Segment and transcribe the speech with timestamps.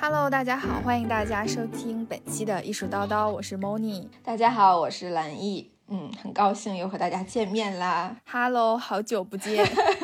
[0.00, 4.06] Hello，大家好，欢迎大家收听本期的艺术叨叨，我是 Moni。
[4.22, 5.72] 大家好，我是蓝艺。
[5.88, 8.14] 嗯，很高兴又和大家见面啦。
[8.30, 9.66] Hello，好久不见。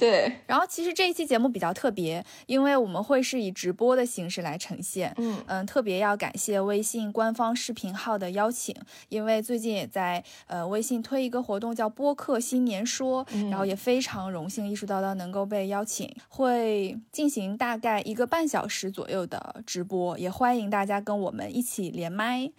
[0.00, 5.14] 对，然后其实这一期节目比较特别，因为我们会是以直播的形式来呈现。
[5.18, 8.74] 嗯嗯，特别要感谢微信官方视频号的邀请，
[9.10, 22.50] 因为最近也在呃微信推一个活动叫播客新年说，然后也非常荣幸艺术叨叨能够被邀请，会进行大概一个半小时左右的直播，也欢迎大家跟我们一起连麦。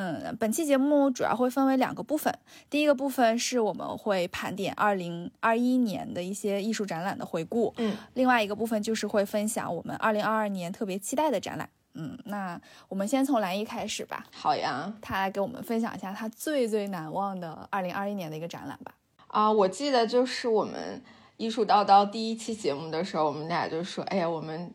[0.00, 2.32] 嗯，本期节目主要会分为两个部分。
[2.70, 7.74] 第一个部分是我们会盘点二零二一年的一些艺术展览的回顾。
[7.78, 11.68] 嗯，另外一个部分就是会分享我们二零二二年特别期待的展览。
[11.94, 14.24] 嗯，那我们先从蓝一开始吧。
[14.30, 18.94] 好呀，他来给我们分享一下他最最难忘的二零二一年的一个展览吧。
[19.26, 21.02] 啊，我记得就是我们
[21.38, 24.72] 艺术叨叨第一期节目的时候，我们俩就说，哎呀，我们。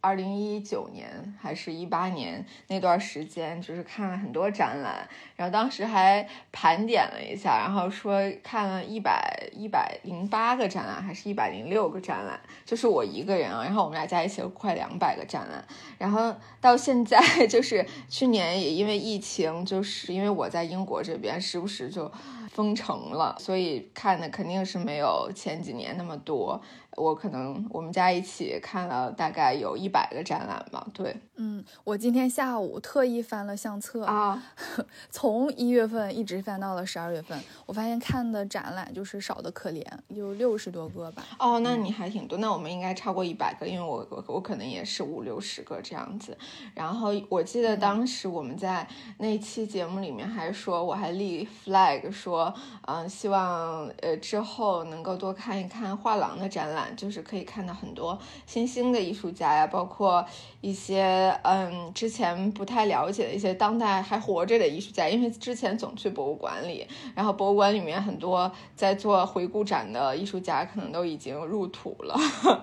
[0.00, 15.62] 二零一九年还是一八年那段时间，就是看了很多展览，然后当时还盘点了一下，然后说看了一百一百零八个展览，还是一百零六个展览，就是我一个人啊，然后我们俩加一起快两百个展览，
[15.98, 22.10] 然后到现在就是去年也因为疫情，就是因为我在英国这边，时不时就
[22.50, 26.60] 封城了，所以看的肯定是没有前几年那么多。
[26.96, 34.42] 我可能我们家一起看了大概有一百个展览吧，对，嗯，我今天下午特意翻了相册啊，
[35.10, 41.24] 从一月份一直翻到了十二月份，我发现看的展览就是少的可怜，有六十多个吧。
[41.38, 46.36] 哦，那你还挺多，那我们应该超过一百个，因为我我我可能也是五六十个这样子。
[46.74, 48.86] 然后我记得当时我们在
[49.18, 52.52] 那期节目里面还说，我还立 flag 说，
[52.86, 56.79] 嗯，希望呃之后能够多看一看画廊的展览。
[56.96, 60.24] 就是可以看到很多新兴的艺术家呀，包括
[60.60, 72.18] 一些嗯之前不太了解的一些当代还活着的艺术家，因为之前总去博物馆里，然后博物馆里面很多在做回顾展的艺术家可能都已经入土了。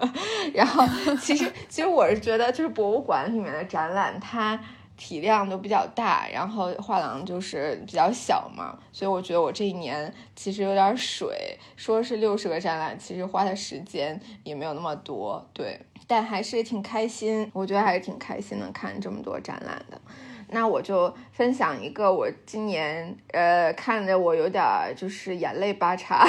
[0.53, 0.83] 然后
[1.17, 4.59] 其实其实我是觉得，就是博物馆里面的展览，它。
[4.97, 11.55] 体量都比较大，然后画廊就是比较小嘛，所以我觉得我这一年其实有点水。
[11.75, 17.49] 说是六十个展览，其实花的时间也没有那么多，对，但还是挺开心。
[17.53, 20.01] 我觉得还是挺开心的，看这么多展览的。
[20.49, 24.63] 那我就分享一个我今年呃看的我有点
[24.95, 26.27] 就是眼泪巴叉、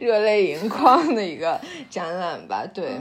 [0.00, 2.64] 热泪盈眶的一个展览吧。
[2.72, 2.98] 对，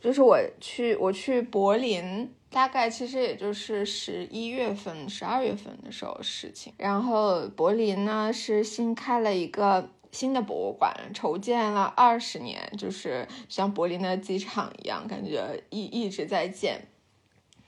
[0.00, 2.30] 就是我去我去柏林。
[2.48, 6.72] 大概其实也就是十一月份、十二月份的时候事情。
[6.78, 16.86] 然后柏林呢是新开了一个新的博物馆，筹建了二十年，就是像柏林的机场一样，感觉一一直在建，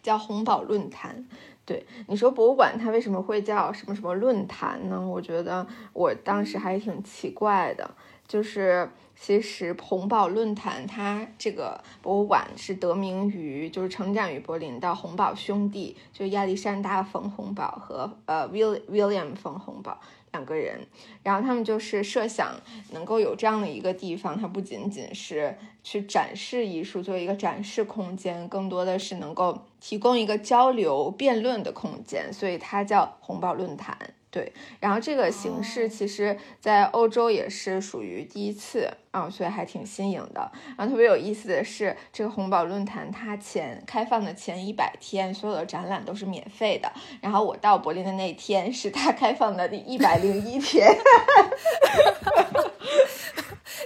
[0.03, 1.27] 叫红堡论坛。
[1.67, 4.99] 对，你说博物馆它为什么会叫什么什么论坛呢？
[4.99, 7.94] 我觉得我当时还挺奇怪的，
[8.27, 8.91] 就是。
[9.21, 20.01] 其实红堡论坛它这个博物馆是得名于，就是成长于柏林的洪堡兄弟，就亚历山大·冯洪堡和呃 Will William 冯洪堡
[20.33, 20.87] 两个人，
[21.23, 22.55] 然后他们就是设想
[22.93, 34.15] 能够有这样的一个地方，它不仅仅是去展示艺术，作为一个展示空间，更多的是能够提供一个交流辩论的空间，所以它叫红堡论坛。
[34.31, 40.53] 对，然后这个形式其实，在欧洲也是属于第一次啊，所以还挺新颖的。
[40.77, 46.93] 然后特别有意思的是，这个红宝论坛它前开放的前一百天，所有的展览都是免费的。
[47.22, 50.94] 然后我到柏林的那天是它开放的第一百零一天，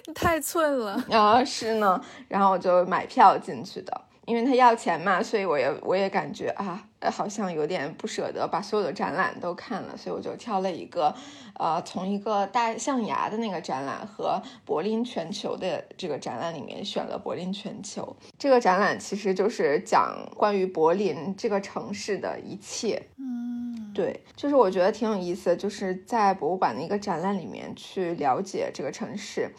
[0.08, 1.44] 你 太寸了 啊！
[1.44, 4.00] 是呢，然后我就买票进去的。
[4.26, 11.12] 因为他要钱嘛，所以我也我也感觉啊，好像有点不舍得把所有的展览都看了，所以我就挑了一个，
[11.58, 18.16] 呃，从一个大象牙的那个展览和柏林全球的这个展览里面选了柏林全球。
[18.38, 23.02] 这个展览其实就是讲关于柏林这个城市的一切。
[23.18, 29.50] 嗯，对，就是我觉得挺有意思，就是在博物馆的一个展览里面去了解这个城市。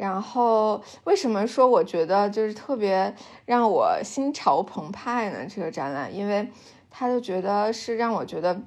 [0.00, 3.14] 然后为什么说我觉得就是特别
[3.44, 5.46] 让我心潮澎湃呢？
[5.46, 6.48] 这个展览，因为
[6.88, 8.62] 他就觉得是让我觉得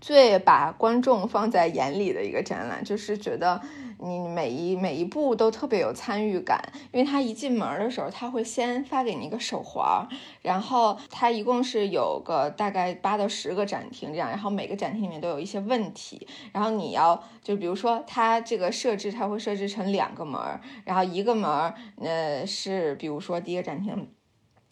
[0.00, 3.60] 最把观众放在眼里的一个展览，就是觉得。
[4.02, 6.60] 你每一每一步都特别有参与感，
[6.92, 10.08] 因为他一进门的时候，他会先发给你一个手环，
[10.42, 20.40] 然后他一共是有个大概八到十个展厅这样，然后每个展厅里面都有一些问题，然后你要就比如说他这个设置，他会设置成两个门，
[20.84, 24.08] 然后一个门，呃是比如说第一个展厅。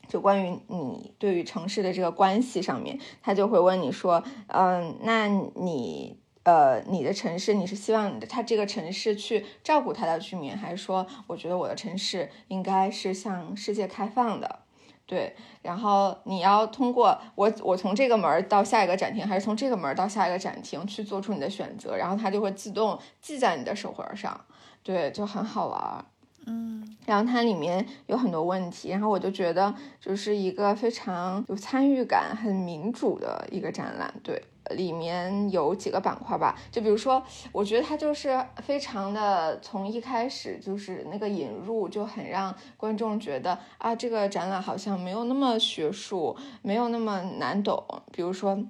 [0.08, 6.19] 就关于你对于城市的这个关系上面，他就会问你说，嗯，那你
[6.49, 14.61] 呃，你的城市你是希望他这个城市去照顾他的居民，还是说，我觉得我的城市应该是向世界开放的？
[15.05, 24.41] 对，然后你要通过我，我从这个门到下一个展厅，还是从这个门到下一个展厅去做出你的选择，然后它就会自动记在你的手环上，
[24.83, 26.03] 对，就很好玩。
[26.47, 34.43] 嗯，然后它里面有很多问题，然后我就觉得就是一个非常有参与感、很民主的一个展览，对。
[34.72, 37.22] 里面有几个板块吧，就比如说，
[37.52, 47.82] 我觉得它就是非常的从一开始就是那个引入就很让观众觉得啊，这个展览好像没有那么学术，没有那么难懂。
[48.12, 48.62] 比如说，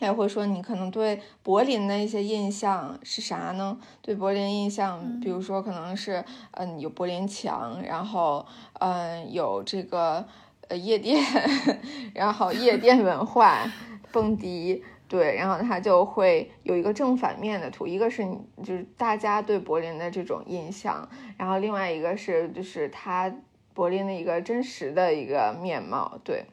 [0.00, 3.78] 他也会说你可能对柏林的一些印象是啥呢？
[4.00, 8.46] 对柏林印象，比如说可能是嗯有柏林墙，然后
[8.78, 10.26] 嗯有这个
[10.68, 11.22] 呃夜店，
[12.14, 13.70] 然后夜店文化，
[14.10, 14.82] 蹦迪。
[15.06, 18.24] 对，然后他就会有一个正反面的图，一个是
[18.62, 23.34] 就是大家对柏林的这种印象，然后另外一个是就是他
[23.74, 26.16] 柏林的一个真实的一个面貌。
[26.22, 26.44] 对，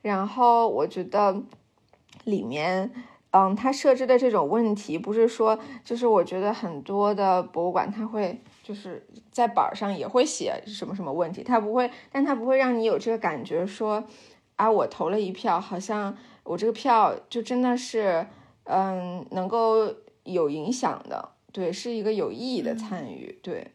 [0.00, 1.42] 然后我觉得
[2.24, 2.90] 里面，
[3.30, 14.04] 嗯，它设置的这种问题不是说，就是我觉得很多的博物馆它会就是在板上也会写什么什么问题，它不会，但它不会让你有这个感觉说，
[14.56, 16.16] 啊，我投了一票，好像。
[16.46, 18.26] 我这个票就真的是，
[18.64, 19.90] 嗯，能够
[20.24, 23.72] 有影响的，对，是一个有意义的参与，对。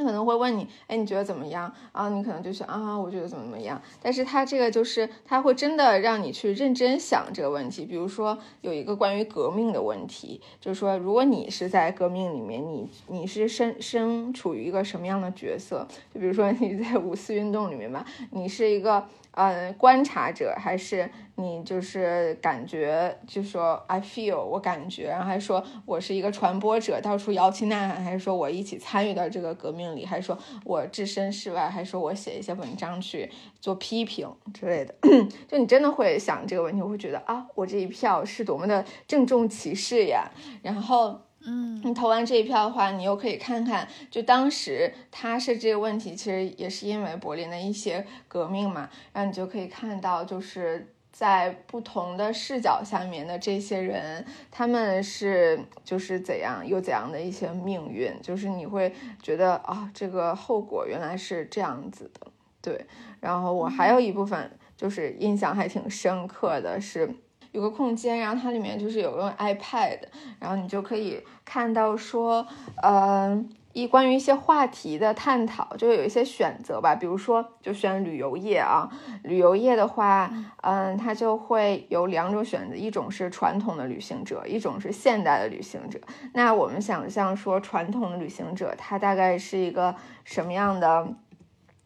[0.00, 2.08] 他可能会问你，哎，你觉得怎么样啊？
[2.08, 3.80] 你可能就是啊，我觉得怎么怎么样。
[4.00, 7.84] 但是他这个就是他会真的让你去认真想这个问题。
[7.84, 15.86] 比如说有一个关于革命的问题，就是说如果你是在革命里面，你你是身身处于一个什么样的角色？
[16.14, 19.06] 就比如说你在五四运动里面吧，你是一个。
[19.32, 33.30] 嗯，观察者还是你就是感觉，就说 I feel 我感觉，然后还说我是一个传播者，到处摇旗呐喊，还是说我一起参与到这个革命里，还是说我置身事外，还是说我写一些文章去
[33.60, 34.94] 做批评之类的？
[35.48, 40.30] 就你真的会想这个问题，我会觉得啊，我这一票是多么的郑重其事呀，
[40.62, 41.20] 然后。
[41.46, 48.90] 嗯，你投完这一票的话，你又可以看看，就当时他设这个问题，其实也是因为柏林的一些革命嘛。
[49.12, 62.26] 然后你就可以看到，就是在不同的视角下面的这些人，他们是就是怎样有怎样的一些命运，就是你会觉得啊，这个后果原来是这样子的。
[62.60, 62.86] 对，
[63.18, 67.14] 然后我还有一部分就是印象还挺深刻的是。
[67.52, 69.98] 有个空间，然后它里面就是有用 iPad，
[70.38, 72.46] 然后你就可以看到说，
[72.82, 76.94] 呃，一关于一些话题的探讨，就有一些选择吧。
[76.94, 78.88] 比如说，就选旅游业啊，
[79.24, 80.32] 旅游业的话，
[80.62, 86.00] 嗯，它就会有两种选择，一种是传统的旅行者，一种是现代的旅行者。
[86.34, 89.94] 那我们想象说，传统的旅行者他大概是一个
[90.24, 91.08] 什么样的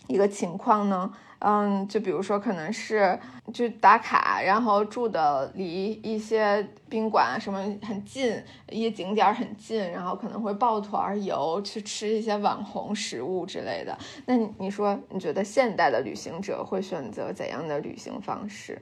[0.08, 1.10] 一个情况呢？
[1.40, 3.18] 嗯，就比如说，可能是
[3.52, 13.98] 就打卡，然后住的离一些宾馆什么很近，一些景点很近，然后可能会抱团游去吃一些网红食物之类的。
[14.24, 18.80] 那你说，你觉得现代的旅行者会选择怎样的旅行方式？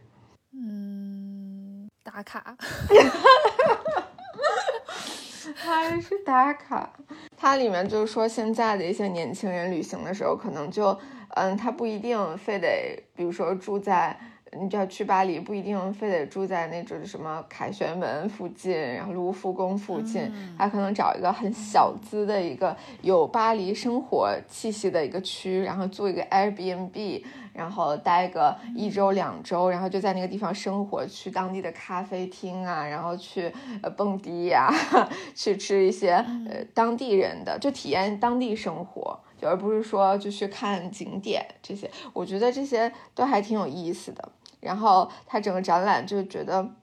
[0.55, 2.55] 嗯，打卡，
[5.57, 6.93] 还是打卡？
[7.37, 10.97] 它里面就是说，现在的一些年轻人旅行的时候，可能就。
[11.35, 14.17] 嗯，他不一定非得，比如说住在，
[14.53, 27.25] 你要去巴黎，不一定非得住在那种什么凯旋门附近，然后卢浮宫附近，他可能找一个很小资的一个有巴黎生活气息的一个区，然后租一个 Airbnb，
[27.55, 33.51] 然后待个一周两周，然后就在那个地方生活，去当地的咖啡厅啊，然后去
[33.83, 34.71] 呃蹦迪呀，
[35.35, 36.13] 去吃一些
[36.47, 39.19] 呃当地人的，就体验当地生活。
[39.47, 44.33] 而不是说就去看景点这些，我觉得这些都还挺有意思的。
[44.61, 46.75] 然后它整个展览就觉得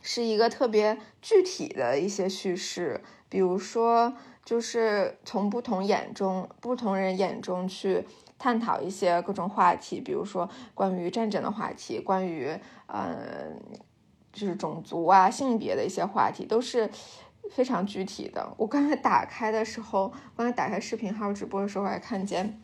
[0.00, 8.06] 是一个特别具体的一些叙事，比如说就是从不同眼中、不同人眼中去
[8.38, 12.50] 探讨一些各种话题，比如说关于战争的话题，关于
[12.86, 13.60] 嗯
[14.32, 16.88] 就是种族啊、性别的一些话题，都是。
[17.50, 22.60] 非常具体的，我刚才打开的时候，刚才打开视频号直播的时候，还看见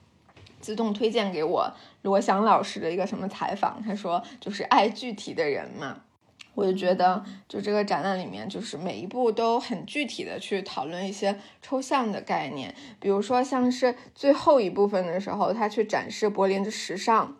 [0.60, 6.00] 自动推荐给我罗翔老师的一个什么采访，他说就是爱具体的人嘛，
[6.54, 17.36] 我就觉得就这个展览里面，就是每一步都很具体的去讨论一些抽象的概念，比如说像是最后一部分的时候，他去展示柏林的时尚。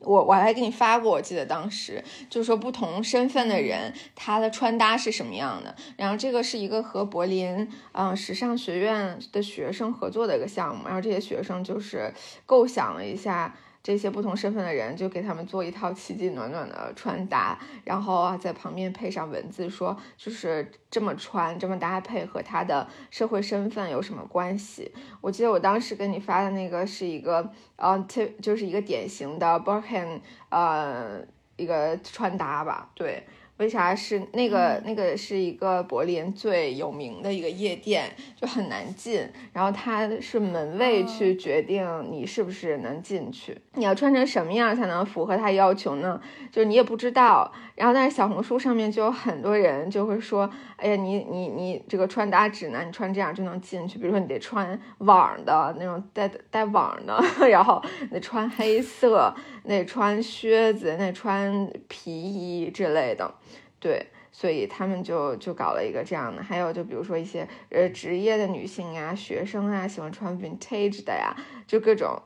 [0.00, 5.74] 我我还给你发过，我记得当时就是说不同身份的人他的穿搭是什么样的。
[5.96, 12.12] 然后这个是一个和柏林嗯时尚学院的学生合作的一个项目，然后这些学生就是
[12.46, 13.54] 构想了一下。
[13.88, 24.92] 这些不同身份的人就给他们做一套奇迹暖暖的穿搭，然后啊在旁边配上文字，说就是这么穿这么搭配和他的社会身份有什么关系？
[25.22, 27.98] 我记得我当时跟你发的那个是一个呃，
[28.42, 31.22] 就是一个典型的 Birkin，呃
[31.56, 33.26] 一个穿搭吧，对。
[33.58, 38.10] 为啥是那个那个是一个柏林最有名的一个夜店，
[38.40, 39.28] 就很难进。
[39.52, 46.20] 然后它是门卫去决定你是不是能进去，你要穿成什么样才能符合他要求呢？
[46.50, 47.52] 就是你也不知道。
[47.74, 53.98] 然后但是小红书上面就有很多人就会说，哎呀，你你你这个穿搭指南，你穿这样就能进去。
[53.98, 59.34] 比如说你得穿网的那种带带网的， 然后得穿黑色，
[59.64, 63.32] 得穿靴子，得穿皮衣之类的。
[63.80, 72.22] 对，所以他们就就搞了一个这样的，还有就比如说一些呃职业的女性啊、学生啊，喜欢穿 vintage 的呀，就各种。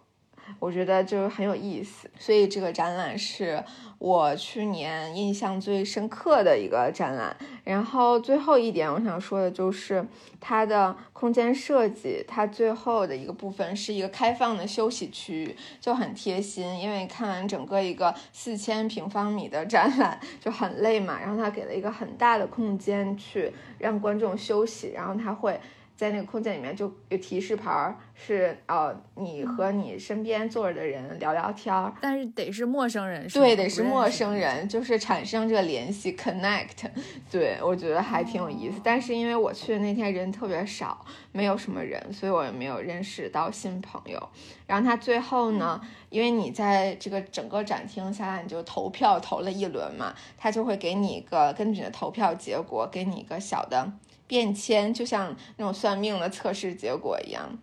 [0.58, 3.62] 我觉得就很有意思，所以这个展览是
[3.98, 7.36] 我去年印象最深刻的一个展览。
[7.64, 10.04] 然后最后一点我想说的就是
[10.40, 16.78] 它的空间设计，它最后的一个部分是一个开放的休息区域，就很贴心。
[16.78, 25.60] 因为看完整个一个四千平方米的展览就很累嘛，然后它给了一个很大的空间去让观众休息，然后它会。
[25.96, 36.90] 在那个空间里面就有提示牌儿，是呃，你和你身边坐着的人聊聊天儿，但是得是陌生人，对，得是陌生人，就是产生这个联系，connect。
[37.30, 44.28] 对我觉得还挺有意思，但是因为我去的那天人特别少，没有什么人，所以我也没有认识到新朋友。
[44.66, 45.80] 然后他最后呢，
[46.10, 53.92] 因为你在这个整个展厅下来，你就投票投了一轮嘛，他就会给你一个根据你的投票结果，给你一个小的。
[54.32, 57.58] 便签就像那种算命的测试结果一样，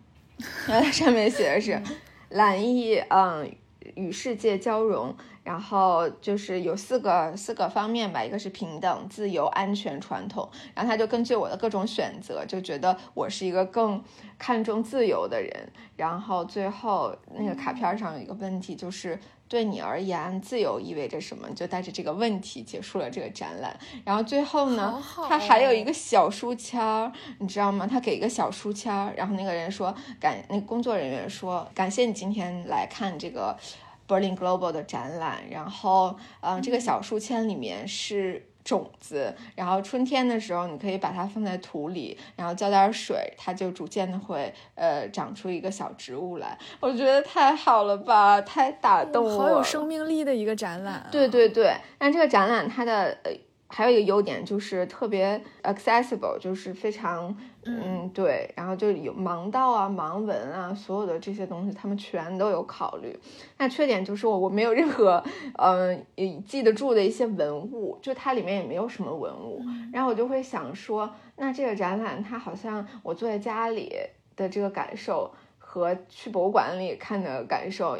[0.68, 1.82] 然后它上面写的是
[2.28, 3.52] 蓝意，嗯，
[3.96, 5.12] 与世界交融，
[5.42, 14.00] 然后就是有四个四个方面吧，一个是平等、自由、安全、传统，然后他就根据我的各种选择，就觉得我是一个更
[14.38, 19.18] 看重自由的人，然后最后那个卡片上有一个问题就是。
[19.50, 21.50] 对你而言，自由意味着什么？
[21.56, 23.76] 就带着这个问题结束了这个展览。
[24.04, 27.84] 然后最后呢，他还有一个小书签儿，你知道吗？
[27.84, 33.58] 他给一个小书签儿，然后那个人说感，那工作人员说感谢你今天来看这个
[34.06, 35.42] Berlin Global 的展览。
[35.50, 38.46] 然后，嗯，这个小书签里面是。
[38.70, 46.56] 种子，然后春天的时候，你可以把它放在土里，然后浇点水，它就逐渐的会呃长出一个小植物来。
[46.78, 51.04] 我觉得太好了吧，太打动我，好有生命力的一个展览。
[51.10, 53.32] 对对对，但这个展览它的呃。
[53.72, 57.34] 还有一个优点就是特别 accessible，就是非常，
[57.64, 63.16] 嗯，对，然后就有盲道啊、盲文啊，所有的这些东西他们全都有考虑。
[63.58, 65.22] 那缺点就是我我没有任何，
[65.56, 66.04] 嗯，
[66.44, 69.62] 记得住的一些文物，就它里面也没有什么文物。
[69.92, 73.92] 然后我就会想说，那这个展览它好像我坐在家里
[74.34, 75.32] 的这个感受。
[75.72, 77.96] 和去博物馆里看的感受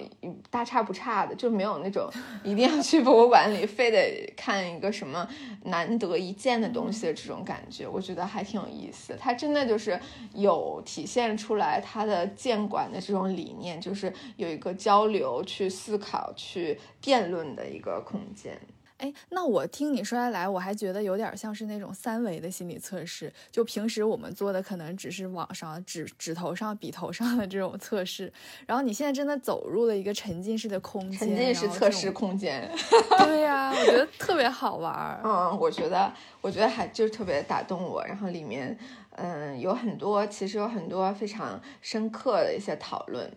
[0.50, 2.10] 大差不差的，就没有那种
[2.42, 5.24] 一定要去博物馆里非得看一个什么
[5.62, 9.16] 难得一见的东西的这种感觉，我觉得还挺有意思。
[9.20, 9.96] 它真的就是
[10.34, 18.60] 有体现出来它的建馆的这种理念，就是有一个交流、去思考、去辩论的一个空间。
[19.00, 23.32] 哎，那我听你说下来，我还觉得有点像是那种三维的心理测试。
[23.50, 28.30] 就平时我们做的可能只是网上指指头上、笔头上的这种测试，
[28.66, 32.70] 然后你现在真的走入了一个沉浸式的空间，沉浸式测试空间。
[33.18, 35.18] 对呀，我觉得特别好玩。
[35.24, 38.04] 嗯，我觉得，我觉得还就是特别打动我。
[38.04, 38.78] 然后里面，
[39.12, 43.32] 嗯，有很多，其实有很多非常深刻的一些讨论。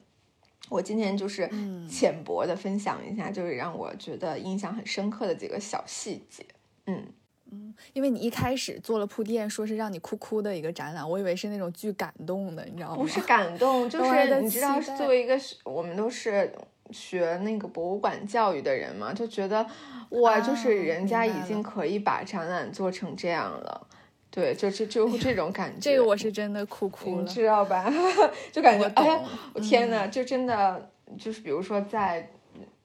[0.70, 1.50] 我今天就是
[1.88, 6.46] 浅薄的分享一下，就是让我觉得印象很深刻的几个小细节。
[6.88, 7.06] 嗯
[7.52, 12.96] 嗯，因为你一开始做了铺垫，说是让你哭哭的一个展览，我以为是那种巨感动的，你知道吗？
[12.96, 16.52] 不是感动，就 是你知道，作为一个我们都是
[16.90, 19.64] 学那个博物馆教育的人嘛，就觉得
[20.10, 23.88] 哇，就是人家已经可以把展览做成这样了。
[24.36, 27.86] 对，就就就这种感觉，这个我是真的哭哭了，你知道吧？
[28.52, 29.22] 就感觉哎呀，
[29.54, 32.28] 我天呐，就真的就是比如说在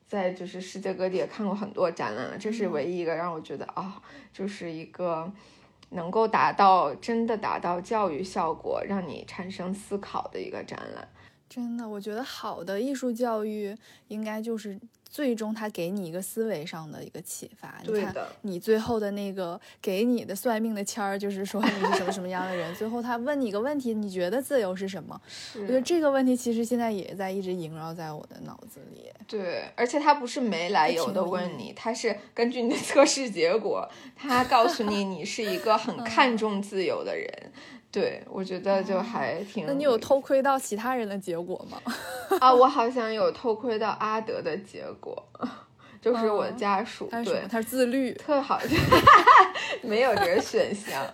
[0.06, 3.98] 在就是世界各地也看过很多展览了，这是唯一一个让我觉得啊，
[4.30, 5.32] 就是一个
[5.88, 11.08] 能够达到真的达到教育效果，让你产生思考的一个展览。
[11.48, 13.74] 真的，我觉得好的艺术教育
[14.08, 14.78] 应该就是
[15.08, 17.80] 最终他给你一个思维上的一个启发。
[17.84, 22.72] 对的，你最后的那个给你的算命的签儿，就是说你是什么什么样的人。
[22.76, 25.18] 最后他问你一个问题，你觉得自由是什么？
[25.54, 29.10] 我觉得这个问题其实现在也在一直萦绕在我的脑子里。
[29.26, 37.52] 对，而且他不是没来由的问你，他是根据你的测试结果，他告诉你你是一个很看重自由的人。
[37.90, 39.64] 对，我觉得就还挺。
[39.66, 41.80] 那你有偷窥到其他人的结果吗？
[42.40, 45.22] 啊，我好像有偷窥到阿德的结果，
[46.12, 47.08] 就是我的家属。
[47.24, 48.76] 对，他是自律，特好笑，
[49.82, 51.04] 没有这个选项，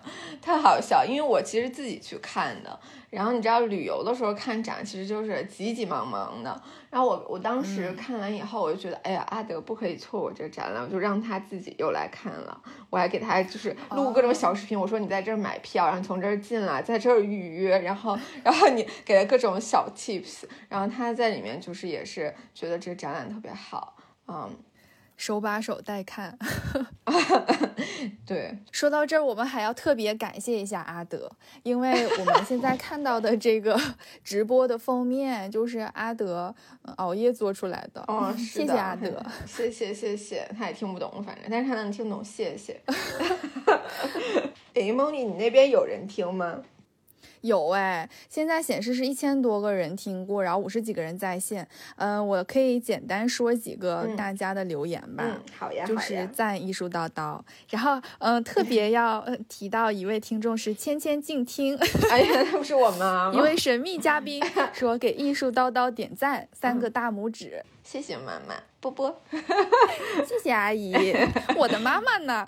[0.40, 1.04] 特好笑。
[1.04, 2.78] 因为我其实自己去看的。
[3.10, 6.60] 然后你知道旅游的时候看展其实就是急急忙忙的。
[6.90, 12.60] 然后我我当时看完以后，我就觉得，哎呀，阿德不可以错过这个展览，我就让他自己又来看了。
[12.90, 23.96] 我还给他就是录各种小视频，我说你在这儿买票，然后从这儿进来，在这儿预约，然后然后你给了各种小 tips，然后他在里面就是也是觉得这个展览特别好，
[24.26, 24.50] 嗯。
[25.16, 26.36] 手把手带看，
[28.26, 28.58] 对。
[28.72, 31.30] 说到这儿，我们还要特别感谢一下阿德，
[31.62, 33.80] 因为我们现在看到的这个
[34.24, 36.54] 直播的封面就是阿德
[36.96, 38.02] 熬夜做出来的。
[38.08, 40.48] 哦，谢谢阿德，谢谢谢谢。
[40.58, 42.80] 他也听不懂，反正，但是他能听懂，谢谢。
[44.74, 46.60] 哎，梦妮，你那边有人听吗？
[47.44, 51.66] 有哎，现在显示是一千多个人听过，然后五十几个人在线。
[51.96, 55.24] 嗯，我可以简单说几个大家的留言吧。
[55.56, 57.38] 好呀，就是赞艺术叨叨。
[57.68, 61.76] 然后，嗯，特别要提到一位听众是芊芊静听。
[62.10, 63.30] 哎呀，那不是我吗？
[63.36, 67.62] 一位神秘嘉宾 说给艺术叨叨点赞，三个大拇指。
[67.82, 69.22] 谢谢妈妈，波波，
[70.26, 70.94] 谢谢阿姨，
[71.56, 72.46] 我的妈妈呢？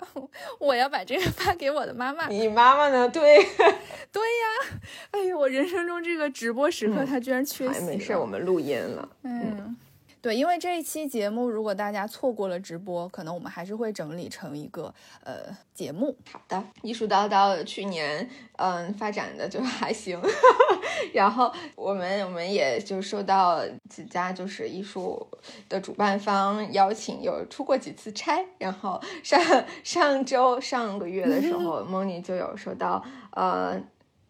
[0.59, 2.27] 我要把这个发给我的妈妈。
[2.27, 3.09] 你妈妈呢？
[3.09, 3.37] 对，
[4.11, 4.77] 对呀。
[5.11, 7.85] 哎呦，我人生中这个直播时刻，他居然缺席。
[7.85, 9.09] 没事，我们录音了。
[9.23, 9.75] 嗯。
[10.27, 15.35] 对，因为这一期节目，如果大家错过了直播，可能我们还是会整理成一个呃
[15.73, 16.13] 节目。
[16.29, 20.21] 好的，艺术叨叨去年嗯发展的就还行，
[21.15, 25.25] 然后我们我们也就收到几家就是艺术
[25.69, 29.41] 的主办方邀请，有出过几次差，然后上
[29.81, 33.81] 上周上个月的时候， 梦妮就有收到呃。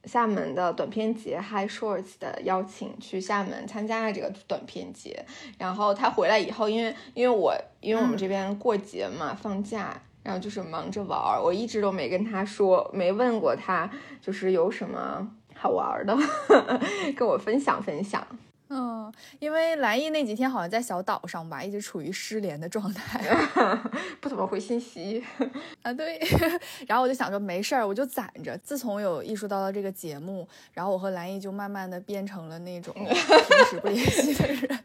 [0.08, 5.26] 厦门的短片节 Hi Shorts 的邀请去厦门参加了这个短片节，
[5.58, 13.90] 然后他回来以后，因为因为我因为我们这边过节嘛放假，然后就是忙着玩儿，我一直都没跟他说，没问过他
[14.22, 16.18] 就是有什么好玩的，
[17.16, 18.26] 跟我分享分享。
[18.70, 23.22] 嗯，因为蓝毅那几天好像在小岛上吧，一直处于失联的状态，
[24.20, 25.24] 不怎么回信息
[25.82, 25.94] 啊。
[25.94, 26.20] 对，
[26.88, 28.58] 然后我就想着没事儿，我就攒着。
[28.58, 33.16] 自从有艺术叨叨这个节目，然后我和蓝毅就慢慢的变成了那种平
[33.70, 34.84] 时不联系的人。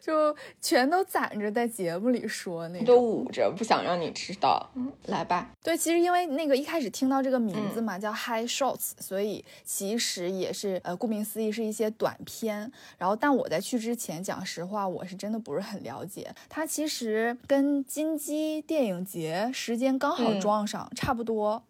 [0.00, 4.70] 就全都攒着在节目里说，那都捂着，不想让你知道。
[4.74, 5.50] 嗯，来吧。
[5.62, 12.70] 对，其实因为那个一开始听到这个名字嘛，叫 High Shorts，所以其实也是呃，顾名思义是一些短片。
[12.98, 16.34] 然后，但我在去之前，讲实话，我是真的不是很了解。
[16.48, 21.62] 它其实跟金鸡电影节时间刚好撞上，差不多。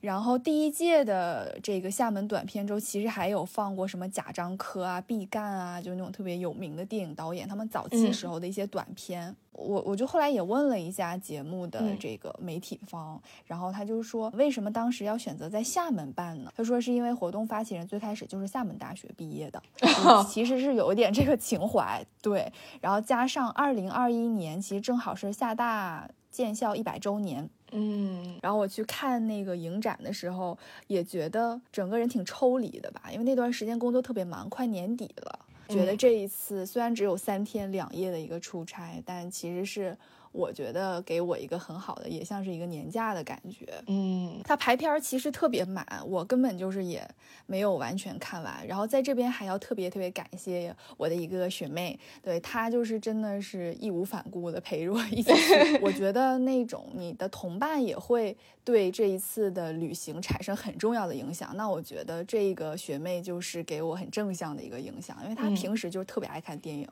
[0.00, 9.36] 然后第一届的这个厦门短片周，其实还有放过什么贾樟柯啊、毕赣啊，就那种特别有名的电影导演，他们早期时候的一些短片。
[9.52, 16.50] 我我就后来也问了一下节目的这个媒体方，然后他就说，为什么当时要选择在厦门办呢？
[16.56, 19.62] 他说是因为活动发起人最开始就是厦门大学毕业的，
[20.26, 22.02] 其实是有一点这个情怀。
[22.22, 27.50] 对，然后加上二零二一年，其实正好是厦大建校一百周年。
[27.72, 30.56] 嗯，然后我去看那个影展的时候，
[30.86, 39.96] 也觉得整个人挺抽离的吧，因为那段时间工作特别忙，快年底了，觉得这一次虽然只有三天两夜的一个出差，但其实是。
[40.32, 43.66] 我觉得给我一个很好的，也像是一个年假的感觉。
[43.88, 47.06] 嗯，它排片其实特别满，我根本就是也
[47.46, 48.64] 没有完全看完。
[48.66, 55.32] 然后在这边还要特别特别感谢我的一个学妹，对她就是真的是义无反顾的陪着我一起。
[55.82, 61.52] 我觉得那种你的同伴也会对这一次的旅行产生很重要的影响。
[61.56, 66.86] 那我觉得这个学妹就是给我很正向的一个影响，因为她平时就是特别爱看电影。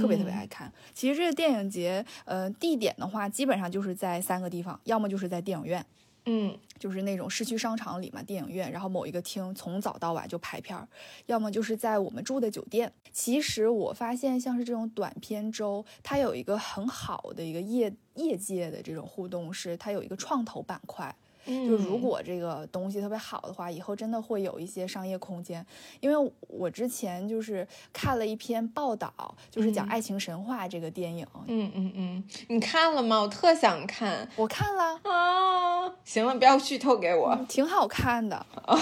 [0.00, 0.72] 特别特别爱看。
[0.92, 5.84] 其实这个电影节，呃，地点的话，基本上就是在三个地方，要么就是在电影院，
[6.26, 10.86] 嗯，就是那种市区商场里嘛，电影院，然后某一个厅从早到晚就排片儿；
[11.26, 12.92] 要么就是在我们住的酒店。
[13.12, 21.14] 其实我发现，像是这种短片周，它有一个很好的一个业业界的这种互动，是它有一个创投板块。
[21.46, 25.64] 就如果这个东西特别好的话，以后真的会有一些商业空间。
[26.00, 29.12] 因为我之前就是看了一篇报道，
[29.50, 31.26] 就是讲《爱情神话》这个电影。
[31.46, 33.20] 嗯嗯嗯，你看了吗？
[33.20, 34.28] 我特想看。
[34.36, 35.92] 我看了啊。
[36.04, 37.36] 行了，不要剧透给我。
[37.48, 38.36] 挺好看的。
[38.64, 38.76] 啊，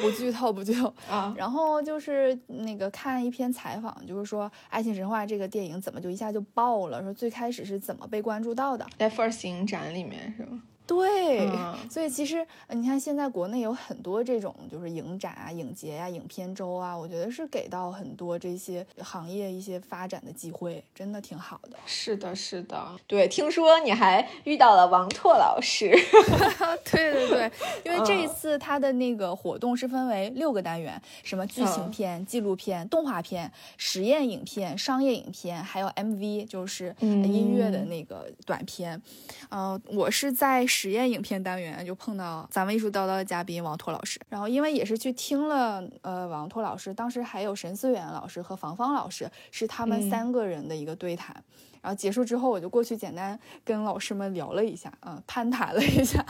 [0.00, 1.34] 不剧透，不剧透 啊。
[1.36, 7.02] 然后就是那个看一篇采访，就是说《爱情神话》这个电影怎么就一下就爆了？
[7.02, 8.86] 说最开始是怎么被关注到的？
[8.98, 10.62] 在 First 影展里面是吗？
[10.86, 11.48] 对，
[11.90, 21.76] 所以其实你看，现在国内有很多这种就是影展啊、影节呀、影片周啊，我觉得是给到很多这些行业一些发展的机会，真的挺好的。
[21.86, 23.26] 是的，是的，对。
[23.26, 25.90] 听说你还遇到了王拓老师
[26.88, 27.50] 对对对，
[27.84, 39.02] 因为这一次他的那个活动是分为六个单元，什么剧情片、纪录片、动画片、实验影片、商业影片，还有 MV，就是音乐的那个短片。
[39.50, 40.64] 嗯，我是在。
[40.78, 51.34] 实验影片单元就碰到咱们艺术叨叨的嘉宾王拓老师，然后因为也是去听了呃王拓老师，当时还有沈思远老师和房芳老师，是他们三个人的一个对谈，
[51.80, 56.22] 然后结束之后我就过去简单跟老师们聊了一下，嗯，攀谈了一下，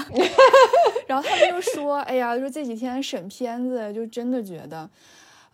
[1.08, 4.88] 然后他们就说，哎呀，说这几天审片子就真的觉得。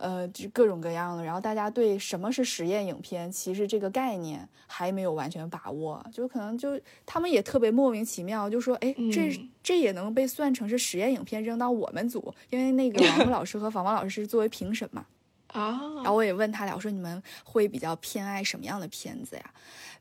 [0.03, 15.05] 呃，就各种各样的，然后大家对什么是实验影片，其实这个概念还没有完全把握，就可能就他们也特别莫名其妙，就说，哎，这这也能被算成是实验影片，扔到我们组，因为那个 王璐老师和房王老师是作为评审嘛。
[15.53, 19.51] 啊，然后我也问他俩，我说你们会比较偏爱什么样的片子呀？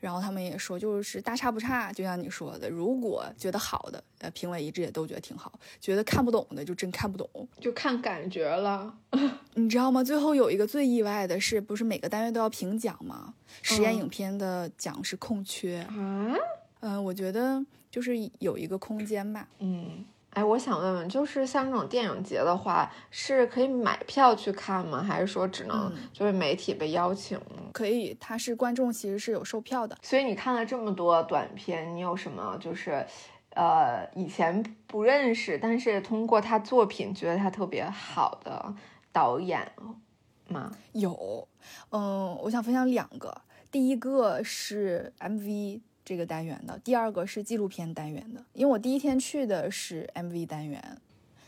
[0.01, 5.49] 然后他们也说，就是大差不差，就像你说的，如果觉得好的，呃，评委一致也都觉得挺好；
[5.81, 8.93] 觉得看不懂的，就真看不懂，就看感觉了。
[9.55, 10.03] 你知道吗？
[10.03, 13.33] 最后有一个最意外的是，不是每个单元都要评奖吗？
[13.62, 16.35] 实验影片的奖是空缺啊。
[16.81, 19.47] 嗯，我觉得就是有一个空间吧。
[19.61, 20.05] 嗯。
[20.35, 25.03] 哎，我想问问，就是像这种电影节的话，是可以买票去看吗？
[25.03, 27.38] 还是说只能就是媒体被邀请？
[27.73, 29.99] 可以，它是观众其实是有售票的。
[30.01, 33.05] 所以你看了这么多短片，你有什么就是，
[33.51, 38.75] 呃，以前不认识，但是通过他作品觉得他特别好的
[39.12, 39.71] 导演
[40.49, 40.73] 吗？
[40.92, 41.47] 有，
[41.90, 45.83] 嗯，我想分享两个，第一个是 MV。
[46.05, 50.99] 这个单元的第二个是纪录片单元的，因为我第一天去的是 MV 单元，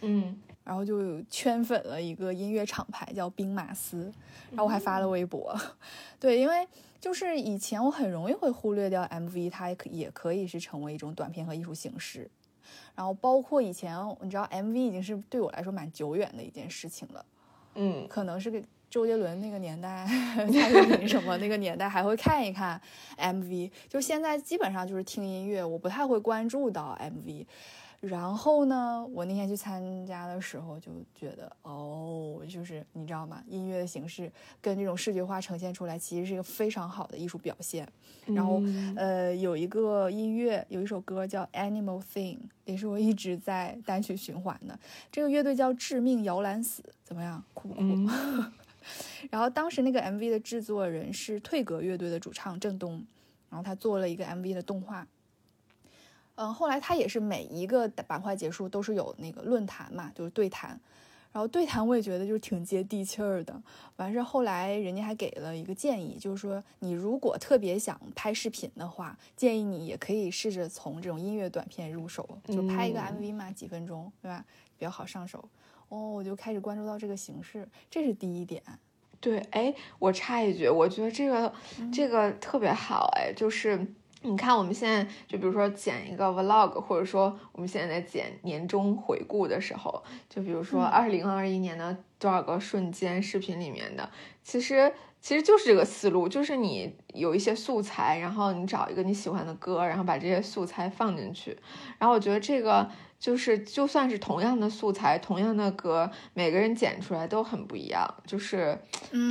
[0.01, 4.13] 嗯，然后就圈粉了一个音乐厂牌叫兵马司，
[4.51, 5.55] 然后我还发了微博，
[6.21, 6.67] 对，因为
[7.01, 12.31] 就是以前我很容易会忽略掉 MV，它也可也可以是成为一种短片和艺术形式，
[12.95, 17.27] 然后包括以前你知道 MV 已经是对我来说蛮久远的一件事情了，
[17.75, 18.63] 嗯，可能是个。
[18.95, 20.07] 周杰伦那个年代，
[20.53, 22.81] 蔡依林什么那个年代还会看一看
[23.19, 27.45] MV，就现在基本上就是听音乐，我不太会关注到 MV。
[28.03, 33.43] 然后呢，我那天去参加的时候就觉得，哦，就是你知道吗？
[33.49, 34.31] 音乐的形式
[34.61, 37.89] 跟这种视觉化呈现出来，其实是一个非常好的艺术表现。
[38.27, 38.63] 然后，
[38.95, 44.79] 呃，有一个音乐，有一首歌叫《Animal Thing》，也是我一直在单曲循环的。
[45.11, 47.43] 这个乐队叫致命摇篮死，怎么样？
[47.55, 47.83] 酷不酷？
[49.31, 53.05] 然后当时那个 MV 的制作人是退格乐队的主唱郑东，
[53.51, 55.07] 然后他做了一个 MV 的动画。
[56.37, 60.81] 嗯，后来他也是每一个板块结束都是有那个论坛嘛，就是对谈。
[61.33, 63.61] 然后对谈我也觉得就是挺接地气儿的。
[63.97, 74.45] 完事后来人家还给了一个建议，就是说你如果特别想拍视频的话，建议你也可以试着从这种音乐短片入手，就拍一个 MV 嘛，几分钟，对吧？
[74.79, 75.49] 比较好上手。
[75.89, 78.63] 哦，我就开始关注到这个形式，这是第一点。
[79.21, 81.53] 对，哎，我插一句，我觉得这个
[81.93, 83.87] 这个特别好，哎，就是
[84.21, 94.11] 你看我们现在就比如说剪一个 vlog，或者说我们现在在剪年终回顾的时候，就比如说二零二一年的多少个瞬间视频里面的，
[94.43, 94.93] 其实
[95.25, 101.57] 其实就是这个思路，就是你有一些素材，然后你找一个你喜欢的歌，然后把这些素材放进去，
[101.99, 102.87] 然后我觉得这个。
[103.19, 108.07] 就是，就算是同样的素材，同样的歌，每个人剪出来都很不一样。
[108.27, 108.79] 就是，